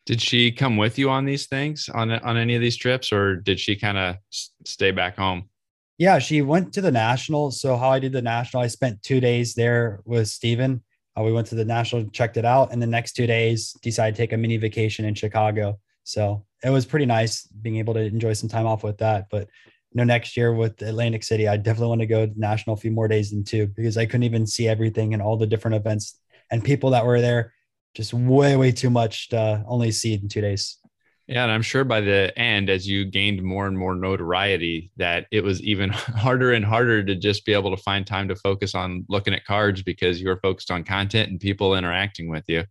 Did 0.06 0.22
she 0.22 0.52
come 0.52 0.78
with 0.78 1.00
you 1.00 1.10
on 1.10 1.26
these 1.26 1.48
things 1.48 1.90
on 1.94 2.12
on 2.12 2.38
any 2.38 2.56
of 2.56 2.62
these 2.62 2.78
trips, 2.78 3.12
or 3.12 3.38
did 3.38 3.60
she 3.60 3.76
kind 3.76 3.98
of 3.98 4.18
stay 4.66 4.92
back 4.92 5.18
home? 5.18 5.50
Yeah, 5.98 6.20
she 6.20 6.42
went 6.42 6.74
to 6.74 6.82
the 6.82 6.92
national. 6.92 7.52
So 7.52 7.78
how 7.78 7.90
I 7.90 8.00
did 8.00 8.12
the 8.12 8.22
national, 8.22 8.62
I 8.62 8.68
spent 8.68 9.02
two 9.02 9.20
days 9.20 9.56
there 9.56 10.02
with 10.06 10.28
Steven 10.28 10.84
uh, 11.18 11.24
we 11.24 11.32
went 11.32 11.48
to 11.48 11.56
the 11.56 11.66
national, 11.66 12.06
checked 12.10 12.38
it 12.38 12.46
out, 12.46 12.72
and 12.72 12.82
the 12.82 12.88
next 12.88 13.14
two 13.14 13.28
days 13.28 13.74
decided 13.82 14.16
to 14.16 14.22
take 14.22 14.34
a 14.34 14.38
mini 14.38 14.58
vacation 14.58 15.06
in 15.06 15.16
Chicago. 15.16 15.80
So 16.04 16.46
it 16.64 16.70
was 16.70 16.86
pretty 16.86 17.06
nice 17.06 17.44
being 17.48 17.78
able 17.78 17.94
to 17.94 18.02
enjoy 18.02 18.34
some 18.34 18.50
time 18.50 18.66
off 18.66 18.84
with 18.84 18.98
that. 19.00 19.28
But 19.30 19.48
you 19.92 20.00
know, 20.00 20.04
next 20.04 20.36
year 20.36 20.54
with 20.54 20.82
Atlantic 20.82 21.24
City, 21.24 21.48
I 21.48 21.58
definitely 21.58 21.88
want 21.88 22.02
to 22.02 22.08
go 22.08 22.30
national 22.36 22.74
a 22.76 22.80
few 22.80 22.92
more 22.92 23.08
days 23.08 23.32
than 23.32 23.44
two 23.44 23.68
because 23.68 23.98
I 23.98 24.06
couldn't 24.06 24.24
even 24.24 24.46
see 24.46 24.68
everything 24.68 25.14
and 25.14 25.22
all 25.22 25.38
the 25.38 25.48
different 25.48 25.76
events 25.76 26.20
and 26.52 26.64
people 26.64 26.90
that 26.92 27.06
were 27.06 27.22
there. 27.22 27.54
Just 27.94 28.14
way, 28.14 28.58
way 28.58 28.74
too 28.74 28.90
much 28.90 29.30
to 29.30 29.64
only 29.68 29.92
see 29.92 30.16
in 30.16 30.28
two 30.28 30.42
days. 30.42 30.78
Yeah, 31.28 31.44
and 31.44 31.52
I'm 31.52 31.64
sure 31.64 31.84
by 31.84 32.02
the 32.02 32.32
end, 32.38 32.70
as 32.70 32.88
you 32.88 33.04
gained 33.04 33.42
more 33.42 33.66
and 33.66 33.78
more 33.78 33.96
notoriety, 33.96 34.92
that 34.98 35.26
it 35.32 35.44
was 35.44 35.62
even 35.64 35.90
harder 35.92 36.54
and 36.54 36.64
harder 36.64 37.04
to 37.04 37.16
just 37.16 37.46
be 37.46 37.54
able 37.54 37.76
to 37.76 37.82
find 37.82 38.06
time 38.06 38.28
to 38.28 38.36
focus 38.36 38.76
on 38.76 39.06
looking 39.10 39.34
at 39.34 39.46
cards 39.46 39.82
because 39.82 40.22
you 40.22 40.28
were 40.28 40.40
focused 40.40 40.70
on 40.70 40.84
content 40.84 41.32
and 41.32 41.40
people 41.40 41.76
interacting 41.76 42.30
with 42.30 42.44
you. 42.48 42.64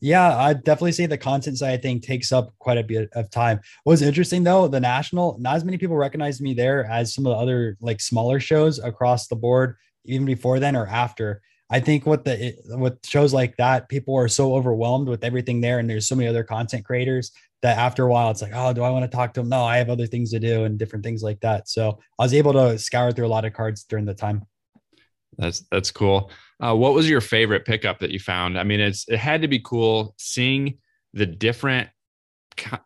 Yeah, 0.00 0.36
I 0.36 0.52
definitely 0.52 0.92
say 0.92 1.06
the 1.06 1.18
content 1.18 1.58
side 1.58 1.82
thing 1.82 2.00
takes 2.00 2.30
up 2.30 2.54
quite 2.60 2.78
a 2.78 2.84
bit 2.84 3.08
of 3.14 3.30
time. 3.30 3.60
Was 3.84 4.02
interesting 4.02 4.44
though, 4.44 4.68
the 4.68 4.78
national, 4.78 5.36
not 5.40 5.56
as 5.56 5.64
many 5.64 5.78
people 5.78 5.96
recognized 5.96 6.40
me 6.40 6.54
there 6.54 6.84
as 6.84 7.12
some 7.12 7.26
of 7.26 7.30
the 7.30 7.42
other 7.42 7.76
like 7.80 8.00
smaller 8.00 8.38
shows 8.38 8.78
across 8.78 9.26
the 9.26 9.34
board, 9.34 9.74
even 10.04 10.24
before 10.24 10.60
then 10.60 10.76
or 10.76 10.86
after. 10.86 11.42
I 11.70 11.80
think 11.80 12.06
what 12.06 12.24
the 12.24 12.54
with 12.68 13.04
shows 13.04 13.34
like 13.34 13.56
that, 13.58 13.88
people 13.88 14.16
are 14.16 14.28
so 14.28 14.54
overwhelmed 14.54 15.08
with 15.08 15.22
everything 15.22 15.60
there, 15.60 15.78
and 15.78 15.88
there's 15.88 16.08
so 16.08 16.16
many 16.16 16.28
other 16.28 16.44
content 16.44 16.84
creators 16.84 17.32
that 17.62 17.76
after 17.76 18.04
a 18.04 18.10
while 18.10 18.30
it's 18.30 18.40
like, 18.40 18.52
oh, 18.54 18.72
do 18.72 18.82
I 18.82 18.90
want 18.90 19.10
to 19.10 19.14
talk 19.14 19.34
to 19.34 19.40
them? 19.40 19.48
No, 19.48 19.64
I 19.64 19.78
have 19.78 19.90
other 19.90 20.06
things 20.06 20.30
to 20.30 20.40
do 20.40 20.64
and 20.64 20.78
different 20.78 21.04
things 21.04 21.22
like 21.22 21.40
that. 21.40 21.68
So 21.68 21.98
I 22.18 22.22
was 22.22 22.34
able 22.34 22.52
to 22.52 22.78
scour 22.78 23.12
through 23.12 23.26
a 23.26 23.28
lot 23.28 23.44
of 23.44 23.52
cards 23.52 23.84
during 23.84 24.04
the 24.04 24.14
time. 24.14 24.46
That's 25.36 25.64
that's 25.70 25.90
cool. 25.90 26.30
Uh, 26.60 26.74
what 26.74 26.94
was 26.94 27.08
your 27.08 27.20
favorite 27.20 27.64
pickup 27.64 28.00
that 28.00 28.10
you 28.10 28.18
found? 28.18 28.58
I 28.58 28.64
mean, 28.64 28.80
it's 28.80 29.04
it 29.08 29.18
had 29.18 29.42
to 29.42 29.48
be 29.48 29.60
cool 29.60 30.14
seeing 30.18 30.78
the 31.12 31.26
different 31.26 31.88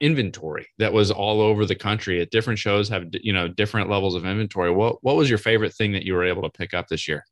inventory 0.01 0.67
that 0.79 0.93
was 0.93 1.11
all 1.11 1.41
over 1.41 1.65
the 1.65 1.75
country 1.75 2.21
at 2.21 2.31
different 2.31 2.59
shows 2.59 2.91
have 2.91 3.07
you 3.13 3.33
know 3.33 3.49
different 3.49 3.89
levels 3.89 4.15
of 4.15 4.27
inventory 4.27 4.71
what 4.71 4.97
what 5.03 5.17
was 5.17 5.31
your 5.31 5.39
favorite 5.39 5.73
thing 5.73 5.93
that 5.93 6.05
you 6.05 6.13
were 6.13 6.25
able 6.25 6.43
to 6.43 6.51
pick 6.51 6.75
up 6.75 6.89
this 6.89 7.09
year 7.09 7.25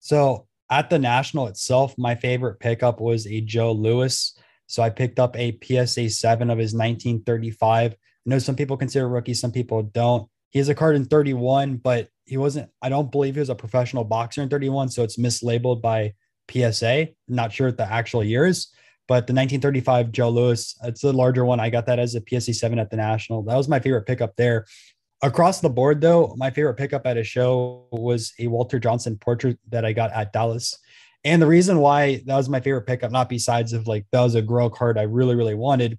so 0.00 0.46
at 0.70 0.90
the 0.90 0.98
national 0.98 1.46
itself 1.46 1.94
my 1.98 2.14
favorite 2.14 2.58
pickup 2.60 3.00
was 3.00 3.26
a 3.26 3.40
joe 3.40 3.72
Louis. 3.72 4.36
so 4.66 4.82
i 4.82 4.90
picked 4.90 5.18
up 5.18 5.36
a 5.36 5.58
psa 5.62 6.08
7 6.08 6.50
of 6.50 6.58
his 6.58 6.72
1935 6.72 7.92
i 7.92 7.96
know 8.24 8.38
some 8.38 8.56
people 8.56 8.76
consider 8.76 9.08
rookie 9.08 9.34
some 9.34 9.52
people 9.52 9.82
don't. 9.82 10.28
He 10.50 10.58
has 10.58 10.68
a 10.68 10.74
card 10.74 10.96
in 10.96 11.04
31 11.04 11.76
but 11.76 12.08
he 12.24 12.36
wasn't 12.36 12.70
i 12.80 12.88
don't 12.88 13.12
believe 13.12 13.34
he 13.34 13.40
was 13.40 13.50
a 13.50 13.54
professional 13.54 14.04
boxer 14.04 14.42
in 14.42 14.48
31 14.48 14.88
so 14.90 15.02
it's 15.02 15.18
mislabeled 15.18 15.82
by 15.82 16.14
psa 16.50 17.08
not 17.28 17.52
sure 17.52 17.68
what 17.68 17.76
the 17.76 17.90
actual 17.90 18.22
years 18.24 18.72
but 19.08 19.26
the 19.26 19.34
1935 19.34 20.12
joe 20.12 20.30
Louis, 20.30 20.76
it's 20.84 21.00
the 21.00 21.12
larger 21.12 21.44
one. 21.44 21.60
I 21.60 21.70
got 21.70 21.86
that 21.86 21.98
as 21.98 22.14
a 22.14 22.22
psa 22.26 22.54
7 22.54 22.78
at 22.78 22.88
the 22.88 22.96
national. 22.96 23.42
That 23.42 23.56
was 23.56 23.68
my 23.68 23.80
favorite 23.80 24.06
pickup 24.06 24.36
there 24.36 24.64
across 25.22 25.60
the 25.60 25.70
board 25.70 26.00
though 26.00 26.34
my 26.36 26.50
favorite 26.50 26.74
pickup 26.74 27.06
at 27.06 27.16
a 27.16 27.24
show 27.24 27.86
was 27.92 28.32
a 28.38 28.46
walter 28.46 28.78
johnson 28.78 29.16
portrait 29.18 29.58
that 29.68 29.84
i 29.84 29.92
got 29.92 30.12
at 30.12 30.32
dallas 30.32 30.76
and 31.24 31.40
the 31.40 31.46
reason 31.46 31.78
why 31.78 32.20
that 32.26 32.36
was 32.36 32.48
my 32.48 32.60
favorite 32.60 32.86
pickup 32.86 33.12
not 33.12 33.28
besides 33.28 33.72
of 33.72 33.86
like 33.86 34.04
that 34.12 34.20
was 34.20 34.34
a 34.34 34.42
grail 34.42 34.68
card 34.68 34.98
i 34.98 35.02
really 35.02 35.34
really 35.34 35.54
wanted 35.54 35.98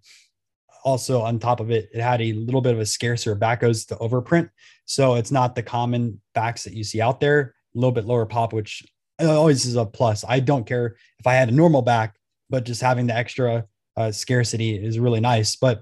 also 0.84 1.22
on 1.22 1.40
top 1.40 1.60
of 1.60 1.72
it, 1.72 1.90
it 1.94 2.02
had 2.02 2.22
a 2.22 2.34
little 2.34 2.62
bit 2.62 2.74
of 2.74 2.80
a 2.80 2.86
scarcer 2.86 3.36
back 3.36 3.62
goes 3.62 3.86
to 3.86 3.96
overprint. 3.96 4.50
So 4.86 5.16
it's 5.16 5.32
not 5.32 5.56
the 5.56 5.64
common 5.64 6.22
backs 6.36 6.64
that 6.64 6.74
you 6.74 6.84
see 6.84 7.02
out 7.02 7.20
there, 7.20 7.56
a 7.74 7.78
little 7.78 7.92
bit 7.92 8.06
lower 8.06 8.26
pop, 8.26 8.54
which 8.54 8.84
always 9.20 9.66
is 9.66 9.76
a 9.76 9.86
plus. 9.86 10.26
I 10.28 10.40
don't 10.40 10.66
care 10.66 10.96
if 11.20 11.28
I 11.28 11.34
had 11.34 11.50
a 11.50 11.54
normal 11.54 11.82
back, 11.82 12.16
but 12.50 12.66
just 12.66 12.82
having 12.82 13.08
the 13.08 13.16
extra 13.16 13.66
uh, 13.96 14.12
scarcity 14.12 14.76
is 14.76 15.00
really 15.00 15.22
nice. 15.22 15.56
But 15.56 15.82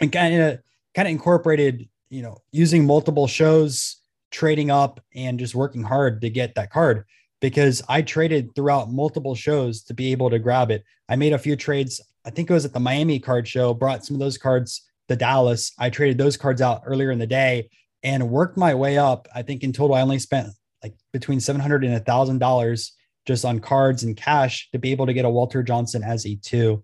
and 0.00 0.10
kind 0.10 0.34
of 0.34 0.58
kind 0.94 1.06
of 1.06 1.12
incorporated, 1.12 1.88
you 2.10 2.22
know, 2.22 2.36
using 2.52 2.84
multiple 2.84 3.26
shows, 3.26 3.96
trading 4.30 4.70
up, 4.70 5.00
and 5.14 5.38
just 5.38 5.54
working 5.54 5.82
hard 5.82 6.20
to 6.20 6.30
get 6.30 6.54
that 6.56 6.70
card 6.70 7.04
because 7.40 7.82
I 7.88 8.02
traded 8.02 8.54
throughout 8.54 8.90
multiple 8.90 9.34
shows 9.34 9.82
to 9.84 9.94
be 9.94 10.12
able 10.12 10.28
to 10.30 10.38
grab 10.38 10.70
it. 10.70 10.84
I 11.08 11.16
made 11.16 11.32
a 11.32 11.38
few 11.38 11.56
trades 11.56 12.00
I 12.24 12.30
think 12.30 12.50
it 12.50 12.54
was 12.54 12.64
at 12.64 12.72
the 12.72 12.80
Miami 12.80 13.18
card 13.18 13.48
show, 13.48 13.72
brought 13.72 14.04
some 14.04 14.14
of 14.14 14.20
those 14.20 14.38
cards 14.38 14.82
to 15.08 15.16
Dallas. 15.16 15.72
I 15.78 15.90
traded 15.90 16.18
those 16.18 16.36
cards 16.36 16.60
out 16.60 16.82
earlier 16.84 17.10
in 17.10 17.18
the 17.18 17.26
day 17.26 17.70
and 18.02 18.30
worked 18.30 18.56
my 18.56 18.74
way 18.74 18.98
up. 18.98 19.28
I 19.34 19.42
think 19.42 19.62
in 19.62 19.72
total, 19.72 19.96
I 19.96 20.02
only 20.02 20.18
spent 20.18 20.48
like 20.82 20.94
between 21.12 21.40
700 21.40 21.84
and 21.84 21.94
a 21.94 22.00
thousand 22.00 22.38
dollars 22.38 22.92
just 23.26 23.44
on 23.44 23.60
cards 23.60 24.02
and 24.02 24.16
cash 24.16 24.68
to 24.72 24.78
be 24.78 24.92
able 24.92 25.06
to 25.06 25.12
get 25.12 25.24
a 25.24 25.30
Walter 25.30 25.62
Johnson 25.62 26.02
as 26.02 26.26
a 26.26 26.36
two. 26.36 26.82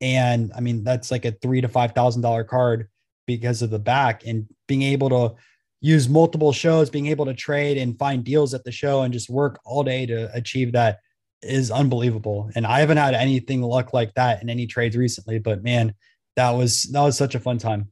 And 0.00 0.52
I 0.54 0.60
mean, 0.60 0.84
that's 0.84 1.10
like 1.10 1.24
a 1.24 1.32
three 1.32 1.60
to 1.60 1.68
five 1.68 1.92
thousand 1.92 2.22
dollar 2.22 2.44
card 2.44 2.88
because 3.26 3.62
of 3.62 3.70
the 3.70 3.78
back 3.78 4.26
and 4.26 4.46
being 4.66 4.82
able 4.82 5.08
to 5.10 5.34
use 5.80 6.08
multiple 6.08 6.52
shows, 6.52 6.90
being 6.90 7.06
able 7.06 7.26
to 7.26 7.34
trade 7.34 7.76
and 7.76 7.98
find 7.98 8.24
deals 8.24 8.54
at 8.54 8.64
the 8.64 8.72
show 8.72 9.02
and 9.02 9.12
just 9.12 9.28
work 9.28 9.58
all 9.64 9.82
day 9.82 10.06
to 10.06 10.34
achieve 10.34 10.72
that 10.72 10.98
is 11.42 11.70
unbelievable. 11.70 12.50
And 12.54 12.66
I 12.66 12.80
haven't 12.80 12.96
had 12.96 13.14
anything 13.14 13.62
luck 13.62 13.92
like 13.92 14.14
that 14.14 14.42
in 14.42 14.48
any 14.48 14.66
trades 14.66 14.96
recently, 14.96 15.38
but 15.38 15.62
man, 15.62 15.94
that 16.36 16.50
was 16.50 16.84
that 16.84 17.00
was 17.00 17.16
such 17.16 17.34
a 17.34 17.40
fun 17.40 17.58
time. 17.58 17.90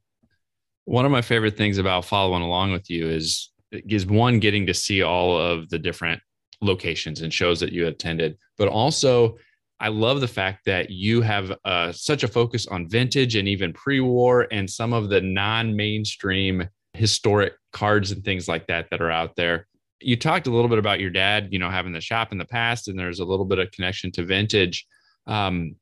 One 0.87 1.05
of 1.05 1.11
my 1.11 1.23
favorite 1.23 1.57
things 1.57 1.79
about 1.79 2.05
following 2.05 2.43
along 2.43 2.73
with 2.73 2.91
you 2.91 3.09
is 3.09 3.51
is 3.71 4.07
one 4.07 4.39
getting 4.39 4.67
to 4.67 4.75
see 4.75 5.03
all 5.03 5.39
of 5.39 5.69
the 5.69 5.79
different 5.79 6.21
locations 6.61 7.23
and 7.23 7.33
shows 7.33 7.61
that 7.61 7.73
you 7.73 7.87
attended, 7.87 8.37
but 8.57 8.69
also 8.69 9.37
I 9.81 9.89
love 9.89 10.21
the 10.21 10.29
fact 10.29 10.65
that 10.67 10.91
you 10.91 11.21
have 11.23 11.53
uh, 11.65 11.93
such 11.93 12.23
a 12.23 12.29
focus 12.29 12.67
on 12.67 12.89
vintage 12.89 13.37
and 13.37 13.49
even 13.49 13.73
pre-war 13.73 14.47
and 14.51 14.71
some 14.71 14.93
of 14.93 15.09
the 15.09 15.21
non-mainstream 15.21 16.69
historic 16.93 17.55
cards 17.73 18.13
and 18.13 18.25
things 18.25 18.47
like 18.47 18.67
that 18.69 18.89
that 18.91 19.03
are 19.03 19.11
out 19.11 19.35
there 19.37 19.67
you 20.05 20.17
talked 20.17 20.47
a 20.47 20.51
little 20.51 20.69
bit 20.69 20.79
about 20.79 21.01
your 21.01 21.11
dad, 21.11 21.49
you 21.51 21.59
know, 21.59 21.71
having 21.71 21.93
the 21.93 22.01
shop 22.01 22.31
in 22.33 22.39
the 22.39 22.45
past, 22.45 22.89
and 22.89 22.99
there's 22.99 23.21
a 23.21 23.25
little 23.25 23.47
bit 23.47 23.59
of 23.59 23.71
connection 23.71 24.13
to 24.13 24.25
vintage. 24.25 24.87
Um, 25.27 25.77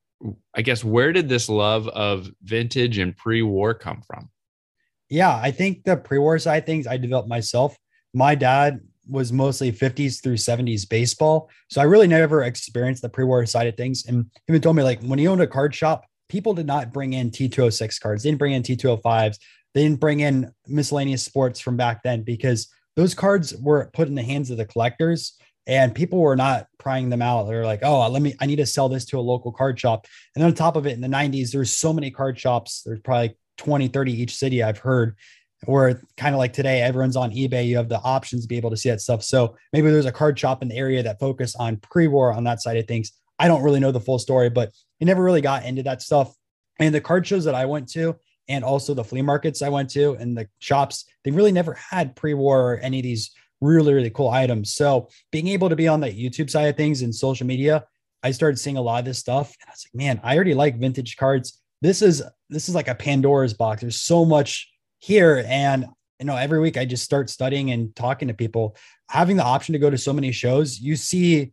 I 0.55 0.63
guess 0.63 0.85
where 0.85 1.13
did 1.13 1.29
this 1.29 1.49
love 1.49 1.89
of 1.89 2.31
vintage 2.43 2.99
and 2.99 3.17
pre-war 3.17 3.75
come 3.75 4.03
from? 4.07 4.31
Yeah, 5.11 5.35
I 5.35 5.51
think 5.51 5.85
the 5.85 5.97
pre-war 5.97 6.39
side 6.39 6.65
things 6.65 6.87
I 6.87 6.97
developed 6.97 7.29
myself. 7.29 7.77
My 8.15 8.35
dad 8.35 8.81
was 9.09 9.33
mostly 9.33 9.73
50s 9.73 10.23
through 10.23 10.37
70s 10.37 10.89
baseball, 10.89 11.51
so 11.69 11.81
I 11.81 11.85
really 11.85 12.07
never 12.07 12.43
experienced 12.45 13.03
the 13.03 13.09
pre-war 13.09 13.45
side 13.47 13.67
of 13.67 13.77
things. 13.77 14.07
And 14.07 14.27
he 14.35 14.53
even 14.53 14.63
told 14.63 14.77
me 14.77 14.83
like 14.83 15.03
when 15.03 15.19
he 15.19 15.29
owned 15.29 15.41
a 15.41 15.47
card 15.47 15.75
shop, 15.75 16.05
people 16.29 16.55
did 16.55 16.67
not 16.67 16.93
bring 16.93 17.13
in 17.13 17.31
T206 17.31 18.01
cards. 18.01 18.23
They 18.23 18.31
didn't 18.31 18.39
bring 18.39 18.53
in 18.53 18.63
T205s. 18.63 19.39
They 19.75 19.83
didn't 19.83 20.01
bring 20.01 20.21
in 20.21 20.53
miscellaneous 20.67 21.23
sports 21.23 21.61
from 21.61 21.77
back 21.77 22.03
then 22.03 22.23
because 22.23 22.69
those 22.97 23.15
cards 23.15 23.55
were 23.57 23.91
put 23.93 24.09
in 24.09 24.15
the 24.15 24.23
hands 24.23 24.51
of 24.51 24.59
the 24.59 24.67
collectors 24.67 25.39
and 25.67 25.95
people 25.95 26.19
were 26.19 26.37
not 26.37 26.67
prying 26.79 27.09
them 27.09 27.23
out. 27.23 27.45
They're 27.45 27.65
like, 27.65 27.81
oh, 27.83 28.09
let 28.09 28.21
me, 28.21 28.35
I 28.41 28.47
need 28.47 28.57
to 28.57 28.67
sell 28.67 28.89
this 28.89 29.05
to 29.07 29.19
a 29.19 29.21
local 29.21 29.53
card 29.53 29.79
shop. 29.79 30.07
And 30.35 30.45
on 30.45 30.55
top 30.55 30.77
of 30.77 30.87
it, 30.87 30.93
in 30.93 31.01
the 31.01 31.09
90s, 31.09 31.53
there's 31.53 31.77
so 31.77 31.93
many 31.93 32.11
card 32.11 32.39
shops. 32.39 32.83
There's 32.85 33.01
probably 33.01 33.37
20, 33.59 33.89
30 33.89 34.21
each 34.23 34.35
city 34.35 34.63
I've 34.63 34.79
heard 34.79 35.17
where 35.65 36.03
kind 36.17 36.35
of 36.35 36.39
like 36.39 36.53
today, 36.53 36.83
everyone's 36.83 37.17
on 37.17 37.31
eBay. 37.31 37.67
You 37.67 37.77
have 37.77 37.89
the 37.89 38.01
options 38.01 38.43
to 38.43 38.49
be 38.49 38.57
able 38.57 38.71
to 38.71 38.77
see 38.77 38.91
that 38.91 39.01
stuff. 39.01 39.23
So 39.23 39.57
maybe 39.73 39.91
there's 39.91 40.07
a 40.07 40.13
card 40.13 40.39
shop 40.39 40.63
in 40.63 40.69
the 40.69 40.77
area 40.77 41.03
that 41.03 41.21
focus 41.21 41.55
on 41.57 41.77
pre-war 41.77 42.33
on 42.33 42.45
that 42.45 42.61
side 42.61 42.77
of 42.77 42.87
things. 42.87 43.13
I 43.39 43.49
don't 43.49 43.63
really 43.63 43.81
know 43.81 43.93
the 43.93 44.01
full 44.01 44.19
story, 44.19 44.51
but 44.51 44.71
it 45.01 45.05
never 45.05 45.23
really 45.23 45.41
got 45.41 45.65
into 45.65 45.83
that 45.85 46.03
stuff. 46.03 46.35
And 46.79 46.95
the 46.95 47.01
card 47.01 47.27
shows 47.27 47.45
that 47.45 47.55
I 47.55 47.67
went 47.67 47.89
to, 47.91 48.17
and 48.49 48.65
also 48.65 48.93
the 48.93 49.05
flea 49.05 49.23
markets 49.23 49.63
I 49.63 49.69
went 49.69 49.91
to 49.91 50.15
and 50.15 50.37
the 50.37 50.49
shops, 50.59 51.05
they 51.25 51.31
really 51.31 51.53
never 51.53 51.75
had 51.75 52.17
pre-war 52.17 52.73
or 52.73 52.77
any 52.79 52.99
of 52.99 53.05
these 53.05 53.31
really, 53.61 53.95
really 53.95 54.11
cool 54.11 54.29
items. 54.29 54.73
So 54.73 55.09
being 55.31 55.49
able 55.49 55.69
to 55.69 55.77
be 55.77 55.87
on 55.87 56.01
the 56.01 56.09
YouTube 56.09 56.51
side 56.51 56.69
of 56.69 56.77
things 56.77 57.03
and 57.03 57.15
social 57.15 57.47
media, 57.47 57.85
I 58.23 58.33
started 58.33 58.59
seeing 58.59 58.77
a 58.77 58.83
lot 58.83 58.99
of 58.99 59.05
this 59.05 59.19
stuff. 59.19 59.55
And 59.61 59.69
I 59.69 59.71
was 59.71 59.87
like, 59.87 59.95
man, 59.95 60.21
I 60.25 60.35
already 60.35 60.55
like 60.55 60.79
vintage 60.79 61.17
cards. 61.17 61.61
This 61.81 62.03
is 62.03 62.23
this 62.49 62.69
is 62.69 62.75
like 62.75 62.89
a 62.89 62.95
Pandora's 62.95 63.55
box. 63.55 63.81
There's 63.81 64.01
so 64.01 64.25
much 64.25 64.72
here. 65.03 65.45
And 65.49 65.87
you 66.21 66.27
know, 66.27 66.37
every 66.37 66.61
week 66.61 66.77
I 66.77 66.85
just 66.85 67.03
start 67.03 67.29
studying 67.29 67.73
and 67.73 67.95
talking 67.97 68.29
to 68.29 68.35
people. 68.35 68.77
Having 69.11 69.39
the 69.39 69.45
option 69.45 69.73
to 69.73 69.79
go 69.81 69.91
to 69.91 69.99
so 69.99 70.13
many 70.13 70.31
shows, 70.31 70.79
you 70.79 70.95
see 70.95 71.53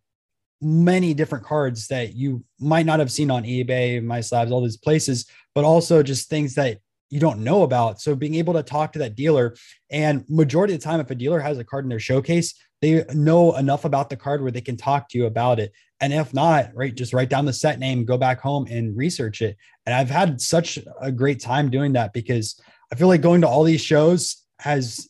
many 0.61 1.15
different 1.15 1.43
cards 1.43 1.87
that 1.87 2.13
you 2.13 2.43
might 2.59 2.85
not 2.85 2.99
have 2.99 3.11
seen 3.11 3.31
on 3.31 3.43
eBay, 3.43 3.99
MySlabs 4.03 4.51
all 4.51 4.61
these 4.61 4.77
places, 4.77 5.25
but 5.55 5.63
also 5.63 6.03
just 6.03 6.29
things 6.29 6.53
that 6.53 6.77
you 7.09 7.19
don't 7.19 7.43
know 7.43 7.63
about. 7.63 7.99
So 7.99 8.15
being 8.15 8.35
able 8.35 8.53
to 8.53 8.61
talk 8.61 8.93
to 8.93 8.99
that 8.99 9.15
dealer 9.15 9.55
and 9.89 10.23
majority 10.29 10.75
of 10.75 10.81
the 10.81 10.83
time, 10.83 10.99
if 10.99 11.09
a 11.09 11.15
dealer 11.15 11.39
has 11.39 11.57
a 11.57 11.63
card 11.63 11.85
in 11.85 11.89
their 11.89 11.99
showcase, 11.99 12.53
they 12.81 13.03
know 13.13 13.55
enough 13.55 13.85
about 13.85 14.11
the 14.11 14.17
card 14.17 14.43
where 14.43 14.51
they 14.51 14.61
can 14.61 14.77
talk 14.77 15.09
to 15.09 15.17
you 15.17 15.25
about 15.25 15.59
it. 15.59 15.71
And 15.99 16.13
if 16.13 16.31
not, 16.31 16.69
right, 16.75 16.93
just 16.93 17.13
write 17.13 17.29
down 17.29 17.45
the 17.45 17.53
set 17.53 17.79
name, 17.79 18.05
go 18.05 18.17
back 18.17 18.39
home 18.39 18.67
and 18.69 18.95
research 18.95 19.41
it. 19.41 19.57
And 19.87 19.95
I've 19.95 20.11
had 20.11 20.39
such 20.39 20.77
a 21.01 21.11
great 21.11 21.41
time 21.41 21.71
doing 21.71 21.93
that 21.93 22.13
because 22.13 22.61
I 22.91 22.95
feel 22.95 23.07
like 23.07 23.21
going 23.21 23.41
to 23.41 23.47
all 23.47 23.63
these 23.63 23.81
shows 23.81 24.43
has 24.59 25.09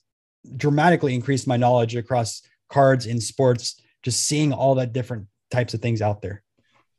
dramatically 0.55 1.15
increased 1.15 1.47
my 1.47 1.57
knowledge 1.57 1.95
across 1.95 2.41
cards 2.69 3.05
in 3.05 3.19
sports, 3.19 3.81
just 4.03 4.25
seeing 4.25 4.53
all 4.53 4.75
that 4.75 4.93
different 4.93 5.27
types 5.51 5.73
of 5.73 5.81
things 5.81 6.01
out 6.01 6.21
there. 6.21 6.43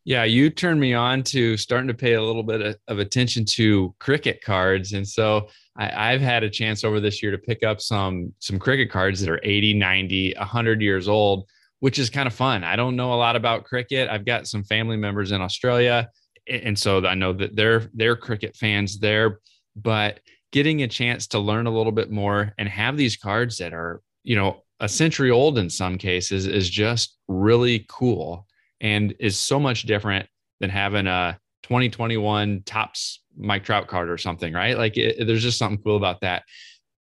Yeah, 0.04 0.24
you 0.24 0.48
turned 0.48 0.80
me 0.80 0.94
on 0.94 1.22
to 1.24 1.56
starting 1.56 1.88
to 1.88 1.94
pay 1.94 2.14
a 2.14 2.22
little 2.22 2.42
bit 2.42 2.80
of, 2.88 2.98
attention 2.98 3.44
to 3.44 3.94
cricket 3.98 4.42
cards. 4.42 4.94
And 4.94 5.06
so 5.06 5.48
I, 5.76 6.10
have 6.10 6.22
had 6.22 6.42
a 6.42 6.50
chance 6.50 6.84
over 6.84 7.00
this 7.00 7.22
year 7.22 7.30
to 7.30 7.38
pick 7.38 7.62
up 7.62 7.80
some 7.80 8.32
some 8.38 8.58
cricket 8.58 8.90
cards 8.90 9.20
that 9.20 9.28
are 9.28 9.40
80, 9.42 9.74
90, 9.74 10.34
100 10.36 10.82
years 10.82 11.06
old, 11.06 11.48
which 11.80 11.98
is 11.98 12.08
kind 12.08 12.26
of 12.26 12.34
fun. 12.34 12.64
I 12.64 12.76
don't 12.76 12.96
know 12.96 13.12
a 13.12 13.16
lot 13.16 13.36
about 13.36 13.64
cricket. 13.64 14.08
I've 14.08 14.24
got 14.24 14.46
some 14.46 14.64
family 14.64 14.96
members 14.96 15.32
in 15.32 15.42
Australia. 15.42 16.08
And 16.48 16.78
so 16.78 17.04
I 17.06 17.14
know 17.14 17.34
that 17.34 17.54
they're 17.54 17.88
they're 17.92 18.16
cricket 18.16 18.56
fans 18.56 18.98
there, 18.98 19.40
but 19.76 20.20
getting 20.52 20.82
a 20.82 20.88
chance 20.88 21.26
to 21.28 21.38
learn 21.38 21.66
a 21.66 21.70
little 21.70 21.92
bit 21.92 22.10
more 22.10 22.52
and 22.58 22.68
have 22.68 22.96
these 22.96 23.16
cards 23.16 23.58
that 23.58 23.72
are, 23.72 24.00
you 24.24 24.36
know, 24.36 24.62
a 24.80 24.88
century 24.88 25.30
old 25.30 25.58
in 25.58 25.70
some 25.70 25.98
cases 25.98 26.46
is 26.46 26.68
just 26.68 27.16
really 27.28 27.84
cool 27.88 28.46
and 28.80 29.14
is 29.20 29.38
so 29.38 29.60
much 29.60 29.82
different 29.82 30.26
than 30.58 30.70
having 30.70 31.06
a 31.06 31.38
2021 31.64 32.62
Topps 32.64 33.22
Mike 33.36 33.64
Trout 33.64 33.86
card 33.86 34.10
or 34.10 34.18
something, 34.18 34.52
right? 34.52 34.76
Like 34.76 34.96
it, 34.96 35.26
there's 35.26 35.42
just 35.42 35.58
something 35.58 35.82
cool 35.82 35.96
about 35.96 36.22
that. 36.22 36.44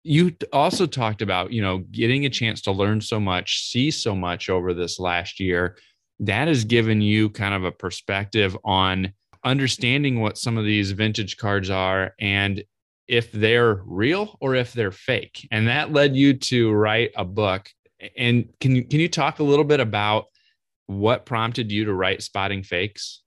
You 0.03 0.35
also 0.51 0.85
talked 0.85 1.21
about, 1.21 1.51
you 1.51 1.61
know, 1.61 1.79
getting 1.91 2.25
a 2.25 2.29
chance 2.29 2.61
to 2.61 2.71
learn 2.71 3.01
so 3.01 3.19
much, 3.19 3.69
see 3.69 3.91
so 3.91 4.15
much 4.15 4.49
over 4.49 4.73
this 4.73 4.99
last 4.99 5.39
year. 5.39 5.77
That 6.19 6.47
has 6.47 6.63
given 6.63 7.01
you 7.01 7.29
kind 7.29 7.53
of 7.53 7.63
a 7.63 7.71
perspective 7.71 8.57
on 8.63 9.13
understanding 9.43 10.19
what 10.19 10.37
some 10.37 10.57
of 10.57 10.65
these 10.65 10.91
vintage 10.91 11.37
cards 11.37 11.69
are 11.69 12.13
and 12.19 12.63
if 13.07 13.31
they're 13.31 13.81
real 13.85 14.37
or 14.41 14.55
if 14.55 14.73
they're 14.73 14.91
fake. 14.91 15.47
And 15.51 15.67
that 15.67 15.91
led 15.91 16.15
you 16.15 16.33
to 16.33 16.71
write 16.71 17.11
a 17.15 17.25
book. 17.25 17.69
And 18.17 18.49
can 18.59 18.75
you 18.75 18.83
can 18.83 18.99
you 18.99 19.09
talk 19.09 19.39
a 19.39 19.43
little 19.43 19.65
bit 19.65 19.79
about 19.79 20.25
what 20.87 21.25
prompted 21.25 21.71
you 21.71 21.85
to 21.85 21.93
write 21.93 22.21
Spotting 22.21 22.63
Fakes? 22.63 23.21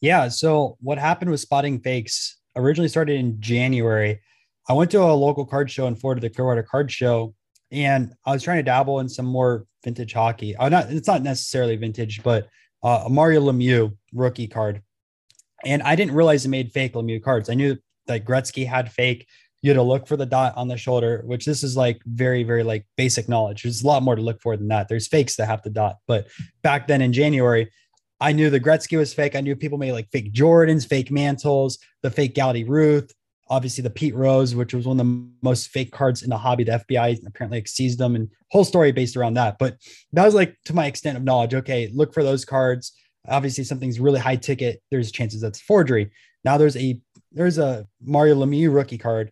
Yeah. 0.00 0.28
So 0.28 0.76
what 0.80 0.98
happened 0.98 1.30
with 1.30 1.40
Spotting 1.40 1.80
Fakes 1.80 2.38
originally 2.54 2.88
started 2.88 3.16
in 3.16 3.40
January. 3.40 4.20
I 4.68 4.72
went 4.72 4.90
to 4.90 5.02
a 5.02 5.12
local 5.12 5.46
card 5.46 5.70
show 5.70 5.86
in 5.86 5.94
Florida, 5.94 6.20
the 6.20 6.30
Clearwater 6.30 6.62
Card 6.64 6.90
Show, 6.90 7.34
and 7.70 8.12
I 8.24 8.32
was 8.32 8.42
trying 8.42 8.58
to 8.58 8.62
dabble 8.62 9.00
in 9.00 9.08
some 9.08 9.26
more 9.26 9.66
vintage 9.84 10.12
hockey. 10.12 10.56
Uh, 10.56 10.68
not 10.68 10.90
it's 10.90 11.08
not 11.08 11.22
necessarily 11.22 11.76
vintage, 11.76 12.22
but 12.22 12.48
uh, 12.82 13.04
a 13.06 13.10
Mario 13.10 13.40
Lemieux 13.40 13.96
rookie 14.12 14.48
card. 14.48 14.82
And 15.64 15.82
I 15.82 15.96
didn't 15.96 16.14
realize 16.14 16.44
it 16.44 16.50
made 16.50 16.72
fake 16.72 16.94
Lemieux 16.94 17.22
cards. 17.22 17.48
I 17.48 17.54
knew 17.54 17.76
that 18.06 18.24
Gretzky 18.24 18.66
had 18.66 18.92
fake. 18.92 19.26
You 19.62 19.70
had 19.70 19.76
to 19.76 19.82
look 19.82 20.06
for 20.06 20.16
the 20.16 20.26
dot 20.26 20.56
on 20.56 20.68
the 20.68 20.76
shoulder, 20.76 21.22
which 21.24 21.44
this 21.44 21.62
is 21.64 21.76
like 21.76 22.00
very, 22.04 22.44
very 22.44 22.62
like 22.62 22.86
basic 22.96 23.28
knowledge. 23.28 23.62
There's 23.62 23.82
a 23.82 23.86
lot 23.86 24.02
more 24.02 24.14
to 24.14 24.22
look 24.22 24.40
for 24.40 24.56
than 24.56 24.68
that. 24.68 24.88
There's 24.88 25.08
fakes 25.08 25.36
that 25.36 25.46
have 25.46 25.62
the 25.62 25.70
dot. 25.70 25.96
But 26.06 26.28
back 26.62 26.86
then 26.86 27.02
in 27.02 27.12
January, 27.12 27.70
I 28.20 28.32
knew 28.32 28.48
the 28.48 28.60
Gretzky 28.60 28.96
was 28.96 29.12
fake. 29.12 29.34
I 29.34 29.40
knew 29.40 29.56
people 29.56 29.78
made 29.78 29.92
like 29.92 30.10
fake 30.10 30.32
Jordans, 30.32 30.86
fake 30.86 31.10
mantles, 31.10 31.78
the 32.02 32.10
fake 32.10 32.34
Goudey 32.34 32.66
Ruth, 32.66 33.12
obviously 33.48 33.82
the 33.82 33.90
Pete 33.90 34.14
Rose, 34.14 34.54
which 34.54 34.74
was 34.74 34.86
one 34.86 34.98
of 34.98 35.06
the 35.06 35.28
most 35.42 35.68
fake 35.68 35.92
cards 35.92 36.22
in 36.22 36.30
the 36.30 36.38
hobby. 36.38 36.64
The 36.64 36.82
FBI 36.88 37.26
apparently 37.26 37.58
like 37.58 37.68
seized 37.68 37.98
them 37.98 38.14
and 38.16 38.30
whole 38.50 38.64
story 38.64 38.92
based 38.92 39.16
around 39.16 39.34
that. 39.34 39.58
But 39.58 39.76
that 40.12 40.24
was 40.24 40.34
like 40.34 40.56
to 40.66 40.74
my 40.74 40.86
extent 40.86 41.16
of 41.16 41.24
knowledge. 41.24 41.54
Okay, 41.54 41.90
look 41.94 42.14
for 42.14 42.22
those 42.22 42.44
cards. 42.44 42.92
Obviously, 43.28 43.64
something's 43.64 44.00
really 44.00 44.20
high 44.20 44.36
ticket. 44.36 44.80
There's 44.90 45.10
chances 45.10 45.40
that's 45.40 45.60
forgery. 45.60 46.10
Now 46.44 46.56
there's 46.58 46.76
a 46.76 47.00
there's 47.36 47.58
a 47.58 47.86
Mario 48.02 48.34
Lemieux 48.34 48.74
rookie 48.74 48.98
card, 48.98 49.30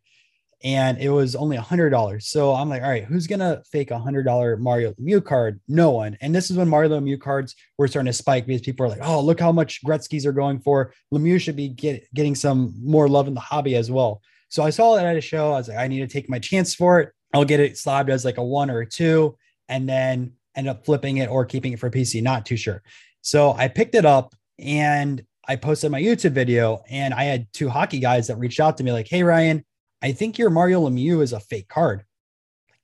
and 0.62 0.98
it 0.98 1.08
was 1.08 1.34
only 1.34 1.56
a 1.56 1.62
hundred 1.62 1.90
dollars. 1.90 2.28
So 2.28 2.54
I'm 2.54 2.68
like, 2.68 2.82
all 2.82 2.90
right, 2.90 3.04
who's 3.04 3.26
gonna 3.26 3.62
fake 3.72 3.90
a 3.90 3.98
hundred 3.98 4.24
dollar 4.24 4.56
Mario 4.56 4.92
Lemieux 4.92 5.24
card? 5.24 5.60
No 5.66 5.90
one. 5.90 6.16
And 6.20 6.34
this 6.34 6.50
is 6.50 6.56
when 6.56 6.68
Mario 6.68 7.00
Lemieux 7.00 7.20
cards 7.20 7.56
were 7.78 7.88
starting 7.88 8.10
to 8.10 8.12
spike 8.12 8.46
because 8.46 8.60
people 8.60 8.86
are 8.86 8.90
like, 8.90 9.00
oh, 9.02 9.20
look 9.20 9.40
how 9.40 9.50
much 9.50 9.82
Gretzky's 9.84 10.26
are 10.26 10.32
going 10.32 10.60
for. 10.60 10.92
Lemieux 11.12 11.40
should 11.40 11.56
be 11.56 11.68
get, 11.68 12.06
getting 12.14 12.34
some 12.34 12.74
more 12.80 13.08
love 13.08 13.26
in 13.26 13.34
the 13.34 13.40
hobby 13.40 13.74
as 13.74 13.90
well. 13.90 14.22
So 14.50 14.62
I 14.62 14.70
saw 14.70 14.94
that 14.94 15.06
at 15.06 15.16
a 15.16 15.20
show. 15.20 15.52
I 15.52 15.56
was 15.56 15.68
like, 15.68 15.78
I 15.78 15.88
need 15.88 16.00
to 16.00 16.06
take 16.06 16.28
my 16.28 16.38
chance 16.38 16.74
for 16.74 17.00
it. 17.00 17.10
I'll 17.32 17.44
get 17.44 17.58
it 17.58 17.76
slabbed 17.76 18.10
as 18.10 18.24
like 18.24 18.38
a 18.38 18.44
one 18.44 18.70
or 18.70 18.80
a 18.80 18.86
two, 18.86 19.36
and 19.68 19.88
then 19.88 20.34
end 20.54 20.68
up 20.68 20.84
flipping 20.84 21.16
it 21.16 21.28
or 21.28 21.44
keeping 21.44 21.72
it 21.72 21.80
for 21.80 21.90
PC. 21.90 22.22
Not 22.22 22.46
too 22.46 22.56
sure. 22.56 22.82
So 23.22 23.52
I 23.52 23.68
picked 23.68 23.94
it 23.94 24.04
up 24.04 24.34
and 24.58 25.24
I 25.46 25.56
posted 25.56 25.90
my 25.90 26.00
YouTube 26.00 26.32
video, 26.32 26.82
and 26.88 27.12
I 27.12 27.24
had 27.24 27.52
two 27.52 27.68
hockey 27.68 27.98
guys 27.98 28.28
that 28.28 28.36
reached 28.36 28.60
out 28.60 28.76
to 28.78 28.84
me 28.84 28.92
like, 28.92 29.08
"Hey 29.08 29.22
Ryan, 29.22 29.64
I 30.02 30.12
think 30.12 30.38
your 30.38 30.50
Mario 30.50 30.88
Lemieux 30.88 31.22
is 31.22 31.32
a 31.32 31.40
fake 31.40 31.68
card. 31.68 32.04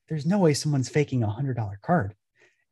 There's 0.08 0.26
no 0.26 0.38
way 0.38 0.54
someone's 0.54 0.88
faking 0.88 1.22
a 1.22 1.30
hundred 1.30 1.56
dollar 1.56 1.78
card." 1.82 2.14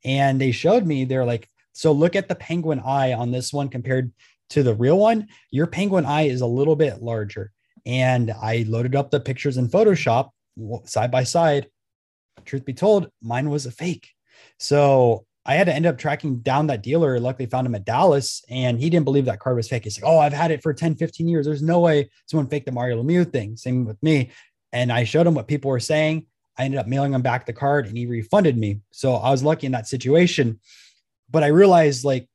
And 0.05 0.41
they 0.41 0.53
showed 0.53 0.87
me 0.87 1.05
they're 1.05 1.25
like, 1.25 1.49
"So 1.73 1.93
look 1.93 2.17
at 2.17 2.29
the 2.29 2.35
penguin 2.35 2.81
eye 2.81 3.13
on 3.13 3.31
this 3.31 3.53
one 3.53 3.69
compared 3.69 4.13
to 4.51 4.63
the 4.63 4.75
real 4.75 4.99
one. 4.99 5.29
Your 5.51 5.67
penguin 5.67 6.05
eye 6.05 6.29
is 6.29 6.41
a 6.41 6.47
little 6.47 6.77
bit 6.77 7.03
larger." 7.03 7.53
And 7.87 8.31
I 8.31 8.65
loaded 8.69 8.95
up 8.95 9.11
the 9.11 9.21
pictures 9.21 9.57
in 9.57 9.69
Photoshop 9.69 10.31
side 10.85 11.11
by 11.11 11.25
side. 11.25 11.69
Truth 12.45 12.65
be 12.65 12.75
told, 12.75 13.11
mine 13.23 13.49
was 13.49 13.67
a 13.67 13.71
fake. 13.71 14.09
So 14.59 15.27
I 15.49 15.55
had 15.55 15.65
to 15.65 15.75
end 15.75 15.87
up 15.87 15.97
tracking 15.97 16.41
down 16.41 16.67
that 16.67 16.83
dealer. 16.83 17.19
Luckily 17.19 17.47
found 17.47 17.67
him 17.67 17.75
at 17.75 17.87
Dallas 17.87 18.45
and 18.51 18.79
he 18.79 18.91
didn't 18.91 19.07
believe 19.07 19.25
that 19.25 19.41
card 19.41 19.57
was 19.57 19.67
fake. 19.67 19.85
He's 19.85 20.01
like, 20.01 20.09
Oh, 20.09 20.19
I've 20.19 20.35
had 20.35 20.51
it 20.51 20.63
for 20.63 20.75
10, 20.75 20.97
15 20.97 21.27
years. 21.27 21.47
There's 21.47 21.63
no 21.63 21.81
way 21.81 22.11
someone 22.27 22.49
faked 22.49 22.67
the 22.67 22.73
Mario 22.73 23.03
Lemieux 23.03 23.33
thing. 23.33 23.57
Same 23.57 23.87
with 23.87 24.01
me. 24.03 24.31
And 24.73 24.93
I 24.93 25.05
showed 25.05 25.27
him 25.27 25.35
what 25.35 25.49
people 25.49 25.71
were 25.71 25.81
saying. 25.81 26.27
I 26.59 26.65
ended 26.65 26.79
up 26.79 26.87
mailing 26.87 27.15
him 27.15 27.23
back 27.23 27.47
the 27.47 27.55
card 27.55 27.87
and 27.87 27.97
he 27.97 28.05
refunded 28.05 28.59
me. 28.59 28.81
So 28.93 29.15
I 29.15 29.31
was 29.31 29.43
lucky 29.43 29.65
in 29.65 29.73
that 29.73 29.89
situation. 29.89 30.61
But 31.31 31.45
I 31.45 31.49
realized 31.49 32.05
like 32.05 32.29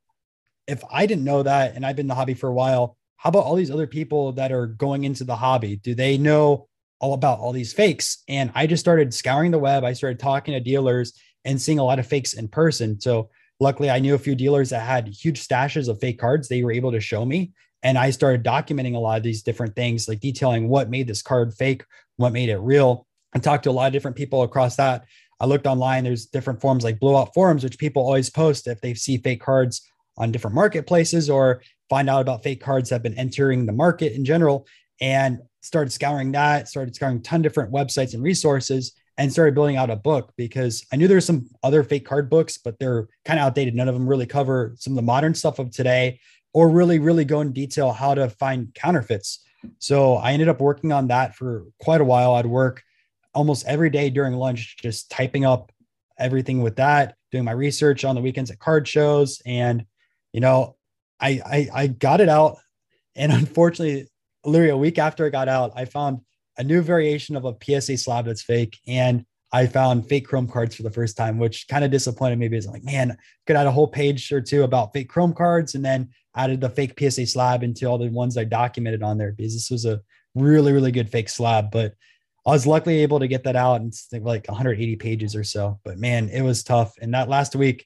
if 0.65 0.83
I 0.91 1.05
didn't 1.05 1.23
know 1.23 1.43
that 1.43 1.75
and 1.75 1.85
I've 1.85 1.95
been 1.95 2.05
in 2.05 2.09
the 2.09 2.15
hobby 2.15 2.33
for 2.33 2.49
a 2.49 2.53
while, 2.53 2.97
how 3.17 3.29
about 3.29 3.43
all 3.43 3.55
these 3.55 3.71
other 3.71 3.87
people 3.87 4.31
that 4.33 4.51
are 4.51 4.65
going 4.65 5.03
into 5.03 5.23
the 5.23 5.35
hobby? 5.35 5.75
Do 5.75 5.93
they 5.93 6.17
know 6.17 6.67
all 6.99 7.13
about 7.13 7.37
all 7.39 7.51
these 7.51 7.73
fakes? 7.73 8.23
And 8.27 8.51
I 8.55 8.65
just 8.65 8.81
started 8.81 9.13
scouring 9.13 9.51
the 9.51 9.59
web. 9.59 9.83
I 9.83 9.93
started 9.93 10.19
talking 10.19 10.55
to 10.55 10.59
dealers 10.59 11.13
and 11.45 11.61
seeing 11.61 11.79
a 11.79 11.83
lot 11.83 11.99
of 11.99 12.07
fakes 12.07 12.33
in 12.33 12.47
person. 12.47 12.99
So 12.99 13.29
luckily 13.59 13.89
I 13.89 13.99
knew 13.99 14.15
a 14.15 14.19
few 14.19 14.35
dealers 14.35 14.69
that 14.69 14.81
had 14.81 15.07
huge 15.07 15.45
stashes 15.45 15.89
of 15.89 15.99
fake 15.99 16.19
cards 16.19 16.47
they 16.47 16.63
were 16.63 16.71
able 16.71 16.91
to 16.91 16.99
show 16.99 17.25
me. 17.25 17.51
And 17.81 17.97
I 17.97 18.11
started 18.11 18.43
documenting 18.43 18.95
a 18.95 18.99
lot 18.99 19.17
of 19.17 19.23
these 19.23 19.43
different 19.43 19.75
things, 19.75 20.07
like 20.07 20.21
detailing 20.21 20.69
what 20.69 20.89
made 20.89 21.07
this 21.07 21.21
card 21.21 21.53
fake, 21.53 21.83
what 22.15 22.31
made 22.31 22.49
it 22.49 22.57
real. 22.57 23.05
I 23.33 23.39
talked 23.39 23.63
to 23.65 23.69
a 23.69 23.71
lot 23.71 23.87
of 23.87 23.93
different 23.93 24.15
people 24.15 24.43
across 24.43 24.77
that. 24.77 25.05
I 25.39 25.45
looked 25.45 25.67
online, 25.67 26.05
there's 26.05 26.27
different 26.27 26.61
forums 26.61 26.85
like 26.85 26.99
blowout 26.99 27.33
forums, 27.33 27.63
which 27.63 27.77
people 27.77 28.03
always 28.03 28.29
post 28.29 28.67
if 28.67 28.79
they 28.79 28.93
see 28.93 29.17
fake 29.17 29.41
cards 29.41 29.89
on 30.17 30.31
different 30.31 30.55
marketplaces 30.55 31.29
or 31.29 31.61
find 31.89 32.09
out 32.09 32.21
about 32.21 32.43
fake 32.43 32.61
cards 32.61 32.89
that 32.89 32.95
have 32.95 33.03
been 33.03 33.17
entering 33.17 33.65
the 33.65 33.73
market 33.73 34.13
in 34.13 34.23
general 34.23 34.65
and 35.01 35.39
started 35.61 35.91
scouring 35.91 36.31
that, 36.31 36.69
started 36.69 36.95
scouring 36.95 37.17
a 37.17 37.21
ton 37.21 37.39
of 37.39 37.43
different 37.43 37.73
websites 37.73 38.13
and 38.13 38.23
resources 38.23 38.93
and 39.17 39.31
started 39.31 39.53
building 39.53 39.77
out 39.77 39.89
a 39.89 39.95
book 39.95 40.33
because 40.37 40.85
I 40.91 40.95
knew 40.95 41.07
there 41.07 41.15
there's 41.15 41.25
some 41.25 41.49
other 41.61 41.83
fake 41.83 42.05
card 42.05 42.29
books, 42.29 42.57
but 42.57 42.79
they're 42.79 43.07
kind 43.25 43.39
of 43.39 43.45
outdated. 43.45 43.75
None 43.75 43.87
of 43.87 43.93
them 43.93 44.07
really 44.07 44.25
cover 44.25 44.73
some 44.77 44.93
of 44.93 44.95
the 44.95 45.03
modern 45.03 45.35
stuff 45.35 45.59
of 45.59 45.71
today 45.71 46.19
or 46.53 46.69
really, 46.69 46.99
really 46.99 47.25
go 47.25 47.41
in 47.41 47.51
detail 47.51 47.91
how 47.91 48.15
to 48.15 48.29
find 48.29 48.73
counterfeits. 48.73 49.39
So 49.79 50.15
I 50.15 50.33
ended 50.33 50.49
up 50.49 50.59
working 50.59 50.91
on 50.91 51.07
that 51.07 51.35
for 51.35 51.65
quite 51.79 52.01
a 52.01 52.05
while. 52.05 52.35
I'd 52.35 52.45
work 52.45 52.83
almost 53.33 53.65
every 53.65 53.89
day 53.89 54.09
during 54.09 54.33
lunch, 54.33 54.77
just 54.77 55.09
typing 55.09 55.45
up 55.45 55.71
everything 56.17 56.61
with 56.61 56.75
that, 56.77 57.15
doing 57.31 57.43
my 57.43 57.51
research 57.51 58.05
on 58.05 58.15
the 58.15 58.21
weekends 58.21 58.51
at 58.51 58.59
card 58.59 58.87
shows. 58.87 59.41
And, 59.45 59.85
you 60.31 60.41
know, 60.41 60.75
I, 61.19 61.41
I, 61.45 61.69
I 61.73 61.87
got 61.87 62.21
it 62.21 62.29
out. 62.29 62.57
And 63.15 63.31
unfortunately, 63.31 64.07
literally 64.45 64.71
a 64.71 64.77
week 64.77 64.97
after 64.97 65.25
I 65.25 65.29
got 65.29 65.47
out, 65.47 65.71
I 65.75 65.85
found 65.85 66.19
a 66.57 66.63
new 66.63 66.81
variation 66.81 67.35
of 67.35 67.45
a 67.45 67.55
PSA 67.61 67.97
slab 67.97 68.25
that's 68.25 68.43
fake. 68.43 68.79
And 68.87 69.25
I 69.51 69.67
found 69.67 70.07
fake 70.07 70.27
Chrome 70.27 70.47
cards 70.47 70.75
for 70.75 70.83
the 70.83 70.91
first 70.91 71.15
time, 71.15 71.37
which 71.37 71.67
kind 71.67 71.85
of 71.85 71.91
disappointed 71.91 72.39
me 72.39 72.47
because 72.47 72.65
I'm 72.65 72.73
like, 72.73 72.83
man, 72.83 73.15
could 73.45 73.55
add 73.55 73.67
a 73.67 73.71
whole 73.71 73.87
page 73.87 74.31
or 74.31 74.41
two 74.41 74.63
about 74.63 74.93
fake 74.93 75.09
Chrome 75.09 75.33
cards 75.33 75.75
and 75.75 75.85
then 75.85 76.09
added 76.35 76.59
the 76.59 76.69
fake 76.69 76.99
PSA 76.99 77.27
slab 77.27 77.63
into 77.63 77.85
all 77.85 77.99
the 77.99 78.09
ones 78.09 78.35
I 78.37 78.45
documented 78.45 79.03
on 79.03 79.17
there 79.17 79.31
because 79.31 79.53
this 79.53 79.69
was 79.69 79.85
a 79.85 80.01
really, 80.33 80.73
really 80.73 80.91
good 80.91 81.09
fake 81.09 81.29
slab. 81.29 81.69
But 81.71 81.93
I 82.45 82.49
was 82.49 82.65
luckily 82.65 83.03
able 83.03 83.19
to 83.19 83.27
get 83.27 83.43
that 83.43 83.55
out 83.55 83.79
and 83.79 83.93
like 84.11 84.47
180 84.47 84.95
pages 84.97 85.35
or 85.35 85.43
so. 85.43 85.79
But 85.83 85.99
man, 85.99 86.29
it 86.29 86.41
was 86.41 86.63
tough. 86.63 86.95
And 86.99 87.13
that 87.13 87.29
last 87.29 87.55
week, 87.55 87.85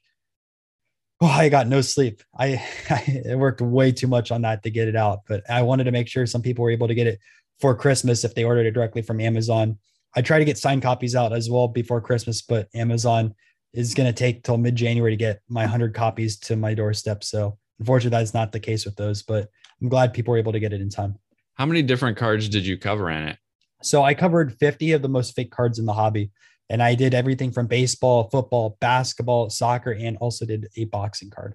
oh, 1.20 1.26
I 1.26 1.48
got 1.48 1.68
no 1.68 1.80
sleep. 1.80 2.22
I, 2.36 2.62
I 3.30 3.34
worked 3.34 3.60
way 3.60 3.92
too 3.92 4.08
much 4.08 4.30
on 4.30 4.42
that 4.42 4.62
to 4.62 4.70
get 4.70 4.88
it 4.88 4.96
out, 4.96 5.20
but 5.28 5.48
I 5.50 5.62
wanted 5.62 5.84
to 5.84 5.92
make 5.92 6.08
sure 6.08 6.26
some 6.26 6.42
people 6.42 6.64
were 6.64 6.70
able 6.70 6.88
to 6.88 6.94
get 6.94 7.06
it 7.06 7.18
for 7.60 7.74
Christmas 7.74 8.24
if 8.24 8.34
they 8.34 8.44
ordered 8.44 8.66
it 8.66 8.72
directly 8.72 9.02
from 9.02 9.20
Amazon. 9.20 9.78
I 10.16 10.22
try 10.22 10.38
to 10.38 10.44
get 10.44 10.58
signed 10.58 10.82
copies 10.82 11.14
out 11.14 11.32
as 11.32 11.50
well 11.50 11.68
before 11.68 12.00
Christmas, 12.00 12.42
but 12.42 12.68
Amazon 12.74 13.34
is 13.74 13.94
going 13.94 14.12
to 14.12 14.18
take 14.18 14.42
till 14.42 14.56
mid 14.56 14.76
January 14.76 15.12
to 15.12 15.16
get 15.16 15.40
my 15.48 15.62
100 15.62 15.94
copies 15.94 16.38
to 16.40 16.56
my 16.56 16.74
doorstep. 16.74 17.22
So 17.22 17.58
unfortunately, 17.78 18.18
that's 18.18 18.34
not 18.34 18.52
the 18.52 18.60
case 18.60 18.84
with 18.84 18.96
those, 18.96 19.22
but 19.22 19.48
I'm 19.80 19.88
glad 19.88 20.14
people 20.14 20.32
were 20.32 20.38
able 20.38 20.52
to 20.52 20.60
get 20.60 20.72
it 20.72 20.80
in 20.80 20.88
time. 20.88 21.16
How 21.54 21.66
many 21.66 21.82
different 21.82 22.16
cards 22.16 22.48
did 22.48 22.66
you 22.66 22.78
cover 22.78 23.10
in 23.10 23.28
it? 23.28 23.38
So 23.82 24.02
I 24.02 24.14
covered 24.14 24.58
50 24.58 24.92
of 24.92 25.02
the 25.02 25.08
most 25.08 25.34
fake 25.34 25.50
cards 25.50 25.78
in 25.78 25.86
the 25.86 25.92
hobby. 25.92 26.30
And 26.70 26.82
I 26.82 26.94
did 26.94 27.14
everything 27.14 27.50
from 27.50 27.66
baseball, 27.66 28.28
football, 28.30 28.76
basketball, 28.80 29.48
soccer, 29.48 29.92
and 29.92 30.16
also 30.18 30.44
did 30.44 30.68
a 30.76 30.84
boxing 30.84 31.30
card. 31.30 31.54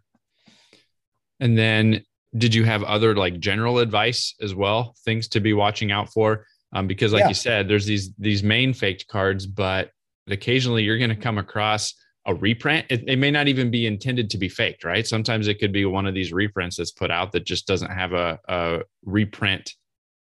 And 1.39 1.57
then 1.57 2.03
did 2.37 2.53
you 2.55 2.63
have 2.63 2.83
other 2.83 3.15
like 3.15 3.39
general 3.39 3.79
advice 3.79 4.35
as 4.41 4.55
well 4.55 4.95
things 5.05 5.27
to 5.29 5.39
be 5.39 5.53
watching 5.53 5.91
out 5.91 6.11
for? 6.11 6.45
Um, 6.73 6.87
because 6.87 7.13
like 7.13 7.21
yeah. 7.21 7.27
you 7.29 7.33
said 7.35 7.67
there's 7.67 7.85
these 7.85 8.13
these 8.17 8.41
main 8.41 8.73
faked 8.73 9.07
cards 9.07 9.45
but 9.45 9.91
occasionally 10.27 10.83
you're 10.83 10.97
going 10.97 11.09
to 11.09 11.15
come 11.15 11.37
across 11.37 11.93
a 12.25 12.33
reprint. 12.33 12.85
It, 12.89 13.03
it, 13.07 13.17
may 13.17 13.29
not 13.29 13.49
even 13.49 13.69
be 13.69 13.85
intended 13.85 14.29
to 14.29 14.37
be 14.37 14.49
faked 14.49 14.83
right? 14.83 15.05
Sometimes 15.05 15.47
it 15.47 15.59
could 15.59 15.71
be 15.71 15.85
one 15.85 16.07
of 16.07 16.13
these 16.13 16.33
reprints 16.33 16.77
that's 16.77 16.91
put 16.91 17.11
out 17.11 17.31
that 17.33 17.45
just 17.45 17.67
doesn't 17.67 17.91
have 17.91 18.13
a, 18.13 18.39
a 18.47 18.79
reprint 19.05 19.73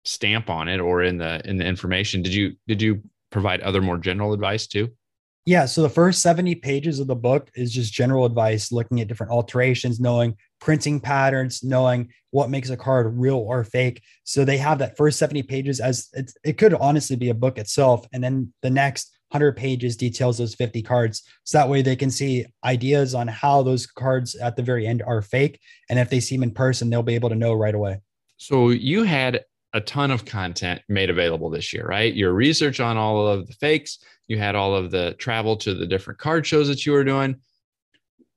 stamp 0.05 0.49
on 0.49 0.69
it 0.69 0.81
or 0.81 1.03
in 1.03 1.19
the 1.19 1.47
in 1.49 1.59
the 1.59 1.67
information. 1.67 2.23
Did 2.23 2.33
you 2.33 2.55
did 2.67 2.81
you 2.81 3.03
provide 3.31 3.61
other 3.61 3.83
more 3.83 3.99
general 3.99 4.33
advice 4.33 4.67
too 4.67 4.91
Yeah, 5.49 5.65
so 5.65 5.81
the 5.81 5.89
first 5.89 6.21
70 6.21 6.57
pages 6.57 7.01
of 7.01 7.07
the 7.07 7.17
book 7.17 7.51
is 7.55 7.73
just 7.73 7.91
general 7.91 8.27
advice, 8.27 8.71
looking 8.71 9.01
at 9.01 9.09
different 9.09 9.33
alterations, 9.33 9.99
knowing 9.99 10.37
printing 10.61 11.01
patterns, 11.01 11.65
knowing 11.65 12.11
what 12.33 12.51
makes 12.51 12.69
a 12.69 12.77
card 12.77 13.19
real 13.19 13.39
or 13.39 13.65
fake. 13.65 14.03
So 14.25 14.45
they 14.45 14.59
have 14.59 14.79
that 14.81 14.99
first 14.99 15.19
70 15.19 15.45
pages 15.45 15.81
as 15.81 16.11
it 16.45 16.59
could 16.59 16.75
honestly 16.75 17.17
be 17.17 17.31
a 17.31 17.35
book 17.35 17.57
itself. 17.57 18.07
And 18.13 18.23
then 18.23 18.53
the 18.61 18.69
next 18.69 19.19
100 19.31 19.57
pages 19.57 19.97
details 19.97 20.37
those 20.37 20.55
50 20.55 20.83
cards. 20.83 21.23
So 21.45 21.57
that 21.57 21.71
way 21.71 21.81
they 21.81 21.97
can 21.97 22.11
see 22.11 22.45
ideas 22.63 23.15
on 23.15 23.27
how 23.27 23.63
those 23.63 23.87
cards 23.87 24.35
at 24.35 24.55
the 24.55 24.63
very 24.63 24.87
end 24.87 25.03
are 25.03 25.23
fake. 25.23 25.61
And 25.89 25.99
if 25.99 26.11
they 26.11 26.21
see 26.21 26.37
them 26.37 26.43
in 26.43 26.51
person, 26.51 26.91
they'll 26.91 27.03
be 27.03 27.15
able 27.15 27.31
to 27.31 27.35
know 27.35 27.55
right 27.55 27.75
away. 27.75 28.03
So 28.37 28.69
you 28.69 29.05
had 29.05 29.47
a 29.75 29.81
ton 29.81 30.11
of 30.11 30.25
content 30.25 30.81
made 30.89 31.11
available 31.11 31.51
this 31.51 31.73
year, 31.73 31.87
right? 31.87 32.15
Your 32.15 32.33
research 32.33 32.81
on 32.81 32.97
all 32.97 33.27
of 33.27 33.47
the 33.47 33.53
fakes, 33.55 33.99
you 34.27 34.39
had 34.39 34.55
all 34.55 34.75
of 34.75 34.91
the 34.91 35.15
travel 35.19 35.57
to 35.59 35.75
the 35.75 35.87
different 35.87 36.19
card 36.19 36.47
shows 36.47 36.69
that 36.69 36.87
you 36.87 36.93
were 36.93 37.05
doing. 37.05 37.37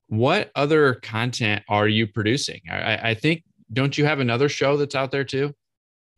What 0.08 0.50
other 0.54 0.94
content 0.94 1.62
are 1.68 1.88
you 1.88 2.06
producing? 2.06 2.60
I, 2.70 3.10
I 3.10 3.14
think, 3.14 3.44
don't 3.72 3.96
you 3.96 4.04
have 4.04 4.20
another 4.20 4.50
show 4.50 4.76
that's 4.76 4.94
out 4.94 5.10
there 5.10 5.24
too? 5.24 5.54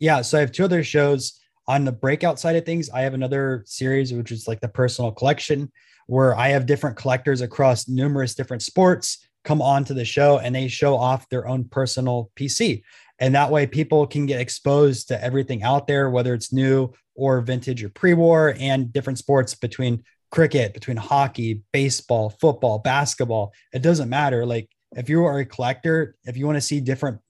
Yeah. 0.00 0.22
So 0.22 0.38
I 0.38 0.40
have 0.40 0.50
two 0.50 0.64
other 0.64 0.82
shows 0.82 1.40
on 1.68 1.84
the 1.84 1.92
breakout 1.92 2.40
side 2.40 2.56
of 2.56 2.66
things. 2.66 2.90
I 2.90 3.02
have 3.02 3.14
another 3.14 3.62
series, 3.66 4.12
which 4.12 4.32
is 4.32 4.48
like 4.48 4.60
the 4.60 4.68
personal 4.68 5.12
collection, 5.12 5.70
where 6.08 6.36
I 6.36 6.48
have 6.48 6.66
different 6.66 6.96
collectors 6.96 7.40
across 7.40 7.88
numerous 7.88 8.34
different 8.34 8.62
sports 8.62 9.24
come 9.44 9.62
on 9.62 9.84
to 9.84 9.94
the 9.94 10.04
show 10.04 10.38
and 10.38 10.54
they 10.54 10.68
show 10.68 10.96
off 10.96 11.28
their 11.28 11.46
own 11.46 11.64
personal 11.64 12.30
PC. 12.36 12.82
And 13.18 13.34
that 13.34 13.50
way 13.50 13.66
people 13.66 14.06
can 14.06 14.26
get 14.26 14.40
exposed 14.40 15.08
to 15.08 15.22
everything 15.22 15.62
out 15.62 15.86
there, 15.86 16.10
whether 16.10 16.34
it's 16.34 16.52
new 16.52 16.92
or 17.14 17.40
vintage 17.40 17.84
or 17.84 17.88
pre-war 17.88 18.56
and 18.58 18.92
different 18.92 19.18
sports 19.18 19.54
between 19.54 20.02
cricket, 20.30 20.74
between 20.74 20.96
hockey, 20.96 21.62
baseball, 21.72 22.30
football, 22.40 22.80
basketball. 22.80 23.52
It 23.72 23.82
doesn't 23.82 24.08
matter. 24.08 24.44
Like 24.44 24.68
if 24.96 25.08
you 25.08 25.24
are 25.24 25.38
a 25.38 25.44
collector, 25.44 26.16
if 26.24 26.36
you 26.36 26.44
want 26.46 26.56
to 26.56 26.60
see 26.60 26.80
different 26.80 27.20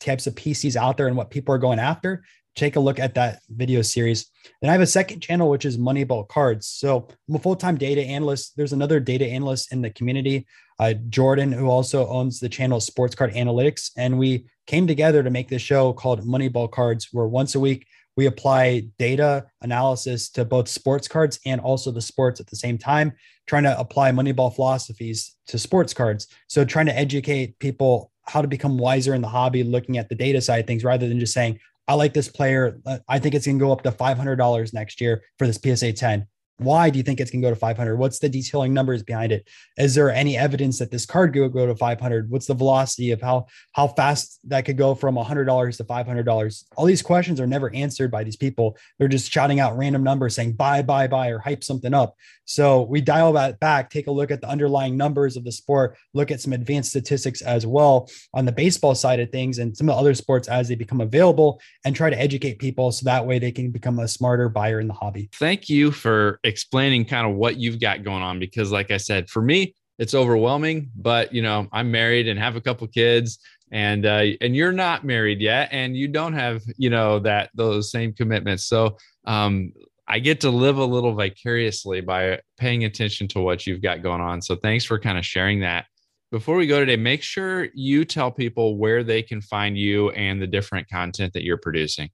types 0.00 0.26
of 0.26 0.34
PCs 0.34 0.76
out 0.76 0.96
there 0.96 1.06
and 1.06 1.16
what 1.16 1.30
people 1.30 1.54
are 1.54 1.58
going 1.58 1.78
after, 1.78 2.24
take 2.54 2.76
a 2.76 2.80
look 2.80 2.98
at 2.98 3.14
that 3.14 3.40
video 3.48 3.80
series. 3.80 4.30
Then 4.60 4.68
I 4.68 4.72
have 4.72 4.82
a 4.82 4.86
second 4.86 5.20
channel, 5.20 5.48
which 5.48 5.64
is 5.64 5.78
Moneyball 5.78 6.28
Cards. 6.28 6.66
So 6.68 7.08
I'm 7.28 7.36
a 7.36 7.38
full-time 7.38 7.78
data 7.78 8.02
analyst. 8.02 8.52
There's 8.56 8.74
another 8.74 9.00
data 9.00 9.26
analyst 9.26 9.72
in 9.72 9.80
the 9.80 9.90
community, 9.90 10.46
uh, 10.78 10.94
Jordan, 11.08 11.52
who 11.52 11.68
also 11.68 12.06
owns 12.08 12.40
the 12.40 12.48
channel 12.48 12.80
Sports 12.80 13.14
Card 13.14 13.32
Analytics. 13.32 13.92
And 13.96 14.18
we 14.18 14.46
came 14.66 14.86
together 14.86 15.22
to 15.22 15.30
make 15.30 15.48
this 15.48 15.62
show 15.62 15.92
called 15.92 16.24
Moneyball 16.24 16.70
Cards, 16.70 17.08
where 17.12 17.26
once 17.26 17.54
a 17.54 17.60
week 17.60 17.86
we 18.16 18.26
apply 18.26 18.88
data 18.98 19.46
analysis 19.62 20.28
to 20.30 20.44
both 20.44 20.68
sports 20.68 21.08
cards 21.08 21.40
and 21.46 21.60
also 21.60 21.90
the 21.90 22.00
sports 22.00 22.40
at 22.40 22.46
the 22.46 22.56
same 22.56 22.78
time, 22.78 23.12
trying 23.46 23.62
to 23.62 23.78
apply 23.78 24.10
Moneyball 24.10 24.54
philosophies 24.54 25.36
to 25.46 25.58
sports 25.58 25.94
cards. 25.94 26.28
So 26.48 26.64
trying 26.64 26.86
to 26.86 26.98
educate 26.98 27.58
people 27.58 28.10
how 28.26 28.42
to 28.42 28.48
become 28.48 28.78
wiser 28.78 29.14
in 29.14 29.22
the 29.22 29.28
hobby, 29.28 29.64
looking 29.64 29.98
at 29.98 30.08
the 30.08 30.14
data 30.14 30.40
side 30.40 30.66
things 30.66 30.84
rather 30.84 31.08
than 31.08 31.18
just 31.18 31.32
saying, 31.32 31.58
I 31.88 31.94
like 31.94 32.14
this 32.14 32.28
player. 32.28 32.78
Uh, 32.86 32.98
I 33.08 33.18
think 33.18 33.34
it's 33.34 33.46
going 33.46 33.58
to 33.58 33.64
go 33.64 33.72
up 33.72 33.82
to 33.82 33.90
$500 33.90 34.74
next 34.74 35.00
year 35.00 35.22
for 35.38 35.46
this 35.46 35.58
PSA 35.58 35.94
10. 35.94 36.26
Why 36.64 36.90
do 36.90 36.98
you 36.98 37.02
think 37.02 37.20
it's 37.20 37.30
going 37.30 37.42
to 37.42 37.46
go 37.46 37.54
to 37.54 37.58
500? 37.58 37.96
What's 37.96 38.18
the 38.18 38.28
detailing 38.28 38.72
numbers 38.72 39.02
behind 39.02 39.32
it? 39.32 39.48
Is 39.76 39.94
there 39.94 40.10
any 40.10 40.36
evidence 40.36 40.78
that 40.78 40.90
this 40.90 41.06
card 41.06 41.32
could 41.32 41.52
go 41.52 41.66
to 41.66 41.74
500? 41.74 42.30
What's 42.30 42.46
the 42.46 42.54
velocity 42.54 43.10
of 43.10 43.20
how 43.20 43.46
how 43.72 43.88
fast 43.88 44.40
that 44.48 44.64
could 44.64 44.76
go 44.76 44.94
from 44.94 45.16
$100 45.16 45.76
to 45.76 45.84
$500? 45.84 46.64
All 46.76 46.84
these 46.84 47.02
questions 47.02 47.40
are 47.40 47.46
never 47.46 47.74
answered 47.74 48.10
by 48.10 48.24
these 48.24 48.36
people. 48.36 48.76
They're 48.98 49.08
just 49.08 49.30
shouting 49.30 49.60
out 49.60 49.76
random 49.76 50.02
numbers 50.02 50.34
saying 50.34 50.52
buy, 50.52 50.82
buy, 50.82 51.06
buy, 51.06 51.28
or 51.28 51.38
hype 51.38 51.64
something 51.64 51.94
up. 51.94 52.16
So 52.44 52.82
we 52.82 53.00
dial 53.00 53.32
that 53.34 53.60
back, 53.60 53.88
take 53.88 54.08
a 54.08 54.10
look 54.10 54.30
at 54.30 54.40
the 54.40 54.48
underlying 54.48 54.96
numbers 54.96 55.36
of 55.36 55.44
the 55.44 55.52
sport, 55.52 55.96
look 56.12 56.30
at 56.30 56.40
some 56.40 56.52
advanced 56.52 56.90
statistics 56.90 57.40
as 57.40 57.66
well 57.66 58.10
on 58.34 58.44
the 58.44 58.52
baseball 58.52 58.94
side 58.94 59.20
of 59.20 59.30
things 59.30 59.58
and 59.58 59.76
some 59.76 59.88
of 59.88 59.94
the 59.94 60.00
other 60.00 60.14
sports 60.14 60.48
as 60.48 60.68
they 60.68 60.74
become 60.74 61.00
available, 61.00 61.60
and 61.84 61.94
try 61.94 62.10
to 62.10 62.20
educate 62.20 62.58
people 62.58 62.90
so 62.92 63.04
that 63.04 63.26
way 63.26 63.38
they 63.38 63.52
can 63.52 63.70
become 63.70 63.98
a 64.00 64.08
smarter 64.08 64.48
buyer 64.48 64.80
in 64.80 64.88
the 64.88 64.94
hobby. 64.94 65.28
Thank 65.34 65.68
you 65.68 65.92
for 65.92 66.40
explaining 66.52 67.06
kind 67.06 67.26
of 67.26 67.34
what 67.34 67.56
you've 67.56 67.80
got 67.80 68.04
going 68.04 68.22
on 68.22 68.38
because 68.38 68.70
like 68.70 68.90
I 68.90 68.98
said, 68.98 69.30
for 69.30 69.40
me, 69.40 69.74
it's 69.98 70.14
overwhelming, 70.14 70.90
but 70.94 71.32
you 71.32 71.40
know, 71.40 71.66
I'm 71.72 71.90
married 71.90 72.28
and 72.28 72.38
have 72.38 72.56
a 72.56 72.60
couple 72.60 72.86
kids 72.88 73.38
and 73.70 74.04
uh, 74.04 74.24
and 74.42 74.54
you're 74.54 74.70
not 74.72 75.02
married 75.04 75.40
yet 75.40 75.70
and 75.72 75.96
you 75.96 76.08
don't 76.08 76.34
have, 76.34 76.62
you 76.76 76.90
know, 76.90 77.18
that 77.20 77.50
those 77.54 77.90
same 77.90 78.12
commitments. 78.12 78.64
So, 78.64 78.98
um, 79.24 79.72
I 80.06 80.18
get 80.18 80.40
to 80.42 80.50
live 80.50 80.76
a 80.76 80.84
little 80.84 81.14
vicariously 81.14 82.02
by 82.02 82.40
paying 82.58 82.84
attention 82.84 83.28
to 83.28 83.40
what 83.40 83.66
you've 83.66 83.80
got 83.80 84.02
going 84.02 84.20
on. 84.20 84.42
So 84.42 84.56
thanks 84.56 84.84
for 84.84 84.98
kind 84.98 85.16
of 85.16 85.24
sharing 85.24 85.60
that. 85.60 85.86
Before 86.30 86.56
we 86.56 86.66
go 86.66 86.80
today, 86.80 86.96
make 86.96 87.22
sure 87.22 87.68
you 87.72 88.04
tell 88.04 88.30
people 88.30 88.76
where 88.76 89.04
they 89.04 89.22
can 89.22 89.40
find 89.40 89.78
you 89.78 90.10
and 90.10 90.42
the 90.42 90.46
different 90.46 90.90
content 90.90 91.32
that 91.32 91.44
you're 91.44 91.56
producing 91.56 92.10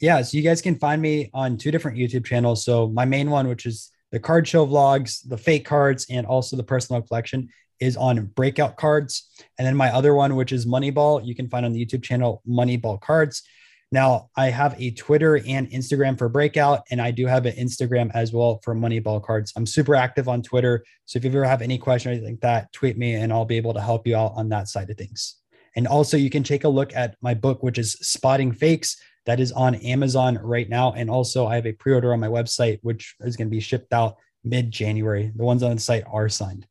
yeah, 0.00 0.20
so 0.22 0.36
you 0.36 0.42
guys 0.42 0.60
can 0.60 0.78
find 0.78 1.00
me 1.00 1.30
on 1.32 1.56
two 1.56 1.70
different 1.70 1.96
YouTube 1.96 2.24
channels. 2.24 2.64
So 2.64 2.88
my 2.88 3.04
main 3.04 3.30
one, 3.30 3.48
which 3.48 3.66
is 3.66 3.90
the 4.12 4.20
card 4.20 4.46
show 4.46 4.66
vlogs, 4.66 5.26
the 5.26 5.38
fake 5.38 5.64
cards, 5.64 6.06
and 6.10 6.26
also 6.26 6.56
the 6.56 6.62
personal 6.62 7.02
collection, 7.02 7.48
is 7.80 7.96
on 7.96 8.26
breakout 8.26 8.76
cards. 8.76 9.28
And 9.58 9.66
then 9.66 9.76
my 9.76 9.90
other 9.92 10.14
one, 10.14 10.36
which 10.36 10.52
is 10.52 10.66
Moneyball, 10.66 11.24
you 11.24 11.34
can 11.34 11.48
find 11.48 11.64
on 11.66 11.72
the 11.72 11.84
YouTube 11.84 12.02
channel 12.02 12.42
Moneyball 12.48 13.00
Cards. 13.00 13.42
Now 13.92 14.30
I 14.36 14.46
have 14.50 14.74
a 14.80 14.90
Twitter 14.92 15.36
and 15.46 15.70
Instagram 15.70 16.18
for 16.18 16.28
breakout, 16.28 16.82
and 16.90 17.00
I 17.00 17.10
do 17.10 17.26
have 17.26 17.46
an 17.46 17.54
Instagram 17.54 18.10
as 18.14 18.32
well 18.32 18.60
for 18.64 18.74
Moneyball 18.74 19.22
Cards. 19.22 19.52
I'm 19.56 19.66
super 19.66 19.94
active 19.94 20.28
on 20.28 20.42
Twitter. 20.42 20.84
So 21.04 21.18
if 21.18 21.24
you 21.24 21.30
ever 21.30 21.44
have 21.44 21.62
any 21.62 21.78
question 21.78 22.10
or 22.10 22.14
anything 22.14 22.32
like 22.32 22.40
that, 22.40 22.72
tweet 22.72 22.98
me 22.98 23.14
and 23.14 23.32
I'll 23.32 23.44
be 23.44 23.56
able 23.56 23.74
to 23.74 23.80
help 23.80 24.06
you 24.06 24.16
out 24.16 24.32
on 24.34 24.48
that 24.50 24.68
side 24.68 24.90
of 24.90 24.96
things. 24.96 25.36
And 25.76 25.86
also, 25.86 26.16
you 26.16 26.30
can 26.30 26.42
take 26.42 26.64
a 26.64 26.68
look 26.68 26.94
at 26.96 27.16
my 27.20 27.34
book, 27.34 27.62
which 27.62 27.78
is 27.78 27.92
Spotting 27.92 28.50
Fakes 28.50 28.96
that 29.26 29.40
is 29.40 29.52
on 29.52 29.74
Amazon 29.76 30.38
right 30.42 30.68
now. 30.68 30.92
And 30.92 31.10
also, 31.10 31.46
I 31.46 31.54
have 31.56 31.66
a 31.66 31.72
pre 31.72 31.92
order 31.92 32.12
on 32.12 32.20
my 32.20 32.28
website, 32.28 32.78
which 32.82 33.14
is 33.20 33.36
going 33.36 33.48
to 33.48 33.54
be 33.54 33.60
shipped 33.60 33.92
out 33.92 34.16
mid 34.42 34.70
January. 34.70 35.32
The 35.34 35.44
ones 35.44 35.62
on 35.62 35.74
the 35.74 35.80
site 35.80 36.04
are 36.10 36.28
signed. 36.28 36.66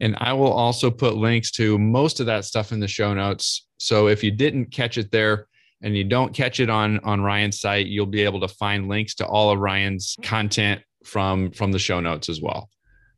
And 0.00 0.16
I 0.18 0.32
will 0.32 0.52
also 0.52 0.90
put 0.90 1.16
links 1.16 1.50
to 1.52 1.78
most 1.78 2.18
of 2.20 2.26
that 2.26 2.44
stuff 2.44 2.72
in 2.72 2.80
the 2.80 2.88
show 2.88 3.14
notes. 3.14 3.68
So 3.78 4.08
if 4.08 4.24
you 4.24 4.30
didn't 4.30 4.66
catch 4.66 4.98
it 4.98 5.12
there 5.12 5.46
and 5.82 5.96
you 5.96 6.04
don't 6.04 6.32
catch 6.32 6.58
it 6.58 6.70
on 6.70 6.98
on 7.00 7.20
Ryan's 7.20 7.60
site, 7.60 7.86
you'll 7.86 8.06
be 8.06 8.22
able 8.22 8.40
to 8.40 8.48
find 8.48 8.88
links 8.88 9.14
to 9.16 9.26
all 9.26 9.50
of 9.50 9.58
Ryan's 9.58 10.16
content 10.22 10.82
from 11.04 11.50
from 11.50 11.72
the 11.72 11.78
show 11.78 12.00
notes 12.00 12.28
as 12.28 12.40
well. 12.40 12.70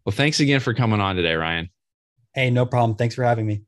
Well, 0.05 0.15
thanks 0.15 0.41
again 0.41 0.61
for 0.61 0.75
coming 0.75 1.01
on 1.01 1.17
today, 1.17 1.35
Ryan. 1.35 1.71
Hey, 2.35 2.51
no 2.51 2.67
problem. 2.67 2.97
Thanks 2.97 3.15
for 3.15 3.25
having 3.25 3.47
me. 3.47 3.63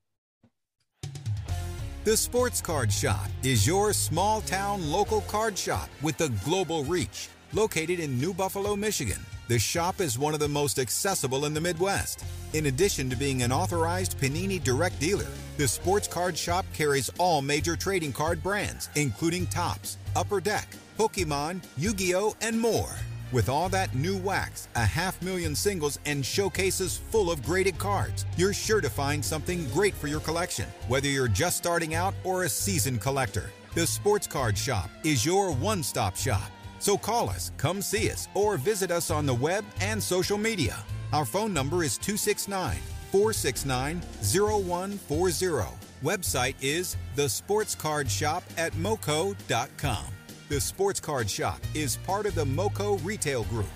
The 2.07 2.17
Sports 2.17 2.61
Card 2.61 2.93
Shop 2.93 3.27
is 3.43 3.67
your 3.67 3.93
small 3.93 4.41
town 4.43 4.93
local 4.93 5.23
card 5.23 5.59
shop 5.59 5.89
with 6.03 6.21
a 6.21 6.29
global 6.45 6.85
reach. 6.85 7.29
Located 7.53 7.99
in 7.99 8.21
New 8.21 8.33
Buffalo, 8.33 8.77
Michigan, 8.77 9.19
the 9.49 9.59
shop 9.59 10.01
is 10.01 10.17
one 10.17 10.33
of 10.33 10.39
the 10.39 10.47
most 10.47 10.79
accessible 10.79 11.47
in 11.47 11.53
the 11.53 11.61
Midwest. 11.61 12.25
In 12.53 12.67
addition 12.67 13.11
to 13.11 13.17
being 13.17 13.43
an 13.43 13.51
authorized 13.51 14.21
Panini 14.21 14.63
direct 14.63 15.01
dealer, 15.01 15.27
the 15.57 15.67
Sports 15.67 16.07
Card 16.07 16.39
Shop 16.39 16.65
carries 16.73 17.11
all 17.19 17.43
major 17.43 17.75
trading 17.75 18.13
card 18.13 18.41
brands, 18.41 18.89
including 18.95 19.45
Topps, 19.49 19.99
Upper 20.15 20.41
Deck, 20.41 20.69
Pokemon, 20.97 21.61
Yu 21.77 21.93
Gi 21.93 22.15
Oh!, 22.15 22.37
and 22.41 22.61
more. 22.61 22.95
With 23.33 23.49
all 23.49 23.69
that 23.71 23.95
new 23.95 24.17
wax, 24.17 24.69
a 24.77 24.85
half 24.85 25.21
million 25.21 25.55
singles, 25.55 25.99
and 26.07 26.25
showcases 26.25 26.99
full 27.11 27.31
of 27.31 27.43
graded 27.43 27.77
cards, 27.77 28.25
you're 28.37 28.53
sure 28.53 28.81
to 28.81 28.89
find 28.89 29.25
something 29.25 29.69
great 29.71 29.95
for 29.95 30.07
your 30.07 30.21
collection, 30.21 30.67
whether 30.87 31.09
you're 31.09 31.27
just 31.27 31.57
starting 31.57 31.95
out 31.95 32.15
or 32.23 32.45
a 32.45 32.49
seasoned 32.49 33.01
collector. 33.01 33.51
The 33.75 33.87
Sports 33.87 34.29
Card 34.29 34.57
Shop 34.57 34.89
is 35.03 35.27
your 35.27 35.53
one 35.53 35.83
stop 35.83 36.17
shop. 36.17 36.51
So 36.79 36.97
call 36.97 37.29
us, 37.29 37.51
come 37.57 37.83
see 37.83 38.11
us, 38.11 38.29
or 38.35 38.57
visit 38.57 38.93
us 38.93 39.11
on 39.11 39.27
the 39.27 39.35
web 39.35 39.65
and 39.81 40.01
social 40.01 40.39
media. 40.39 40.77
Our 41.13 41.25
phone 41.25 41.53
number 41.53 41.83
is 41.83 41.99
269 41.99 42.77
469 43.11 44.01
0140. 44.23 45.77
Website 46.05 46.55
is 46.61 46.97
thesportscardshop 47.17 48.43
at 48.57 48.77
moco.com. 48.77 50.16
The 50.49 50.61
Sports 50.61 51.01
Card 51.01 51.29
Shop 51.29 51.59
is 51.75 51.97
part 51.97 52.25
of 52.25 52.37
the 52.37 52.45
MoCo 52.45 53.05
Retail 53.05 53.43
Group, 53.45 53.67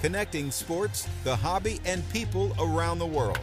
connecting 0.00 0.52
sports, 0.52 1.08
the 1.24 1.34
hobby, 1.34 1.80
and 1.84 2.08
people 2.12 2.54
around 2.60 3.00
the 3.00 3.06
world. 3.06 3.40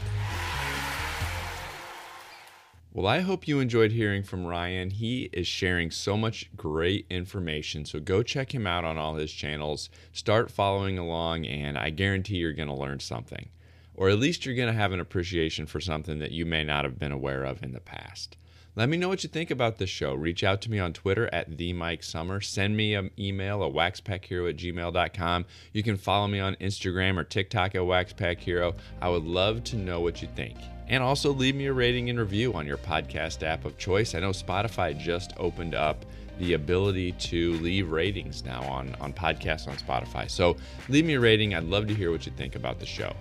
Well, 2.94 3.06
I 3.06 3.20
hope 3.20 3.46
you 3.46 3.60
enjoyed 3.60 3.92
hearing 3.92 4.24
from 4.24 4.46
Ryan. 4.46 4.92
He 4.92 5.24
is 5.34 5.48
sharing 5.48 5.92
so 5.92 6.16
much 6.16 6.50
great 6.56 7.06
information. 7.10 7.84
So 7.84 8.00
go 8.00 8.24
check 8.24 8.56
him 8.56 8.66
out 8.66 8.86
on 8.86 8.98
all 8.98 9.16
his 9.16 9.34
channels. 9.34 9.90
Start 10.14 10.50
following 10.50 10.98
along, 10.98 11.46
and 11.46 11.78
I 11.78 11.90
guarantee 11.90 12.38
you're 12.38 12.54
going 12.54 12.70
to 12.70 12.74
learn 12.74 13.02
something. 13.02 13.50
Or 13.96 14.08
at 14.08 14.18
least 14.18 14.46
you're 14.46 14.56
going 14.56 14.74
to 14.74 14.80
have 14.80 14.94
an 14.94 15.02
appreciation 15.02 15.66
for 15.66 15.82
something 15.82 16.20
that 16.20 16.32
you 16.32 16.46
may 16.46 16.64
not 16.64 16.86
have 16.86 16.98
been 16.98 17.12
aware 17.12 17.44
of 17.44 17.62
in 17.62 17.74
the 17.74 17.82
past. 17.82 18.38
Let 18.78 18.90
me 18.90 18.98
know 18.98 19.10
what 19.10 19.24
you 19.24 19.30
think 19.30 19.50
about 19.50 19.80
this 19.80 19.90
show. 19.90 20.14
Reach 20.14 20.44
out 20.44 20.62
to 20.62 20.70
me 20.70 20.78
on 20.78 20.94
Twitter 20.94 21.28
at 21.34 21.58
the 21.58 21.74
Mike 21.74 22.04
Summer. 22.04 22.40
Send 22.40 22.78
me 22.78 22.94
an 22.94 23.10
email 23.18 23.64
at 23.64 23.74
waxpackhero 23.74 24.52
at 24.52 24.58
gmail.com. 24.58 25.46
You 25.74 25.82
can 25.82 25.98
follow 25.98 26.28
me 26.28 26.40
on 26.40 26.54
Instagram 26.58 27.18
or 27.18 27.24
TikTok 27.24 27.74
at 27.74 27.82
waxpackhero. 27.82 28.76
I 29.02 29.10
would 29.10 29.24
love 29.24 29.64
to 29.64 29.78
know 29.78 30.00
what 30.00 30.22
you 30.22 30.28
think. 30.36 30.60
And 30.90 31.02
also 31.02 31.34
leave 31.34 31.56
me 31.56 31.66
a 31.66 31.74
rating 31.74 32.12
and 32.12 32.20
review 32.20 32.54
on 32.54 32.68
your 32.68 32.78
podcast 32.78 33.42
app 33.42 33.66
of 33.66 33.80
choice. 33.80 34.14
I 34.14 34.20
know 34.20 34.30
Spotify 34.30 34.96
just 34.96 35.34
opened 35.38 35.74
up 35.74 36.06
the 36.38 36.54
ability 36.54 37.14
to 37.14 37.54
leave 37.54 37.90
ratings 37.90 38.46
now 38.46 38.62
on, 38.62 38.96
on 39.02 39.12
podcasts 39.12 39.68
on 39.68 39.76
Spotify. 39.78 40.30
So 40.30 40.56
leave 40.88 41.04
me 41.04 41.16
a 41.16 41.20
rating. 41.20 41.56
I'd 41.56 41.64
love 41.64 41.88
to 41.88 41.96
hear 41.96 42.12
what 42.12 42.28
you 42.28 42.32
think 42.34 42.56
about 42.56 42.80
the 42.80 42.86
show. 42.86 43.12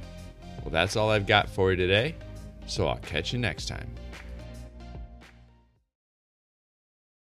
Well, 0.61 0.71
that's 0.71 0.97
all 0.97 1.09
I've 1.09 1.27
got 1.27 1.49
for 1.49 1.71
you 1.71 1.79
today. 1.79 2.15
So 2.67 2.89
I'll 2.89 2.99
catch 2.99 3.33
you 3.33 3.39
next 3.39 3.69
time. 3.69 3.89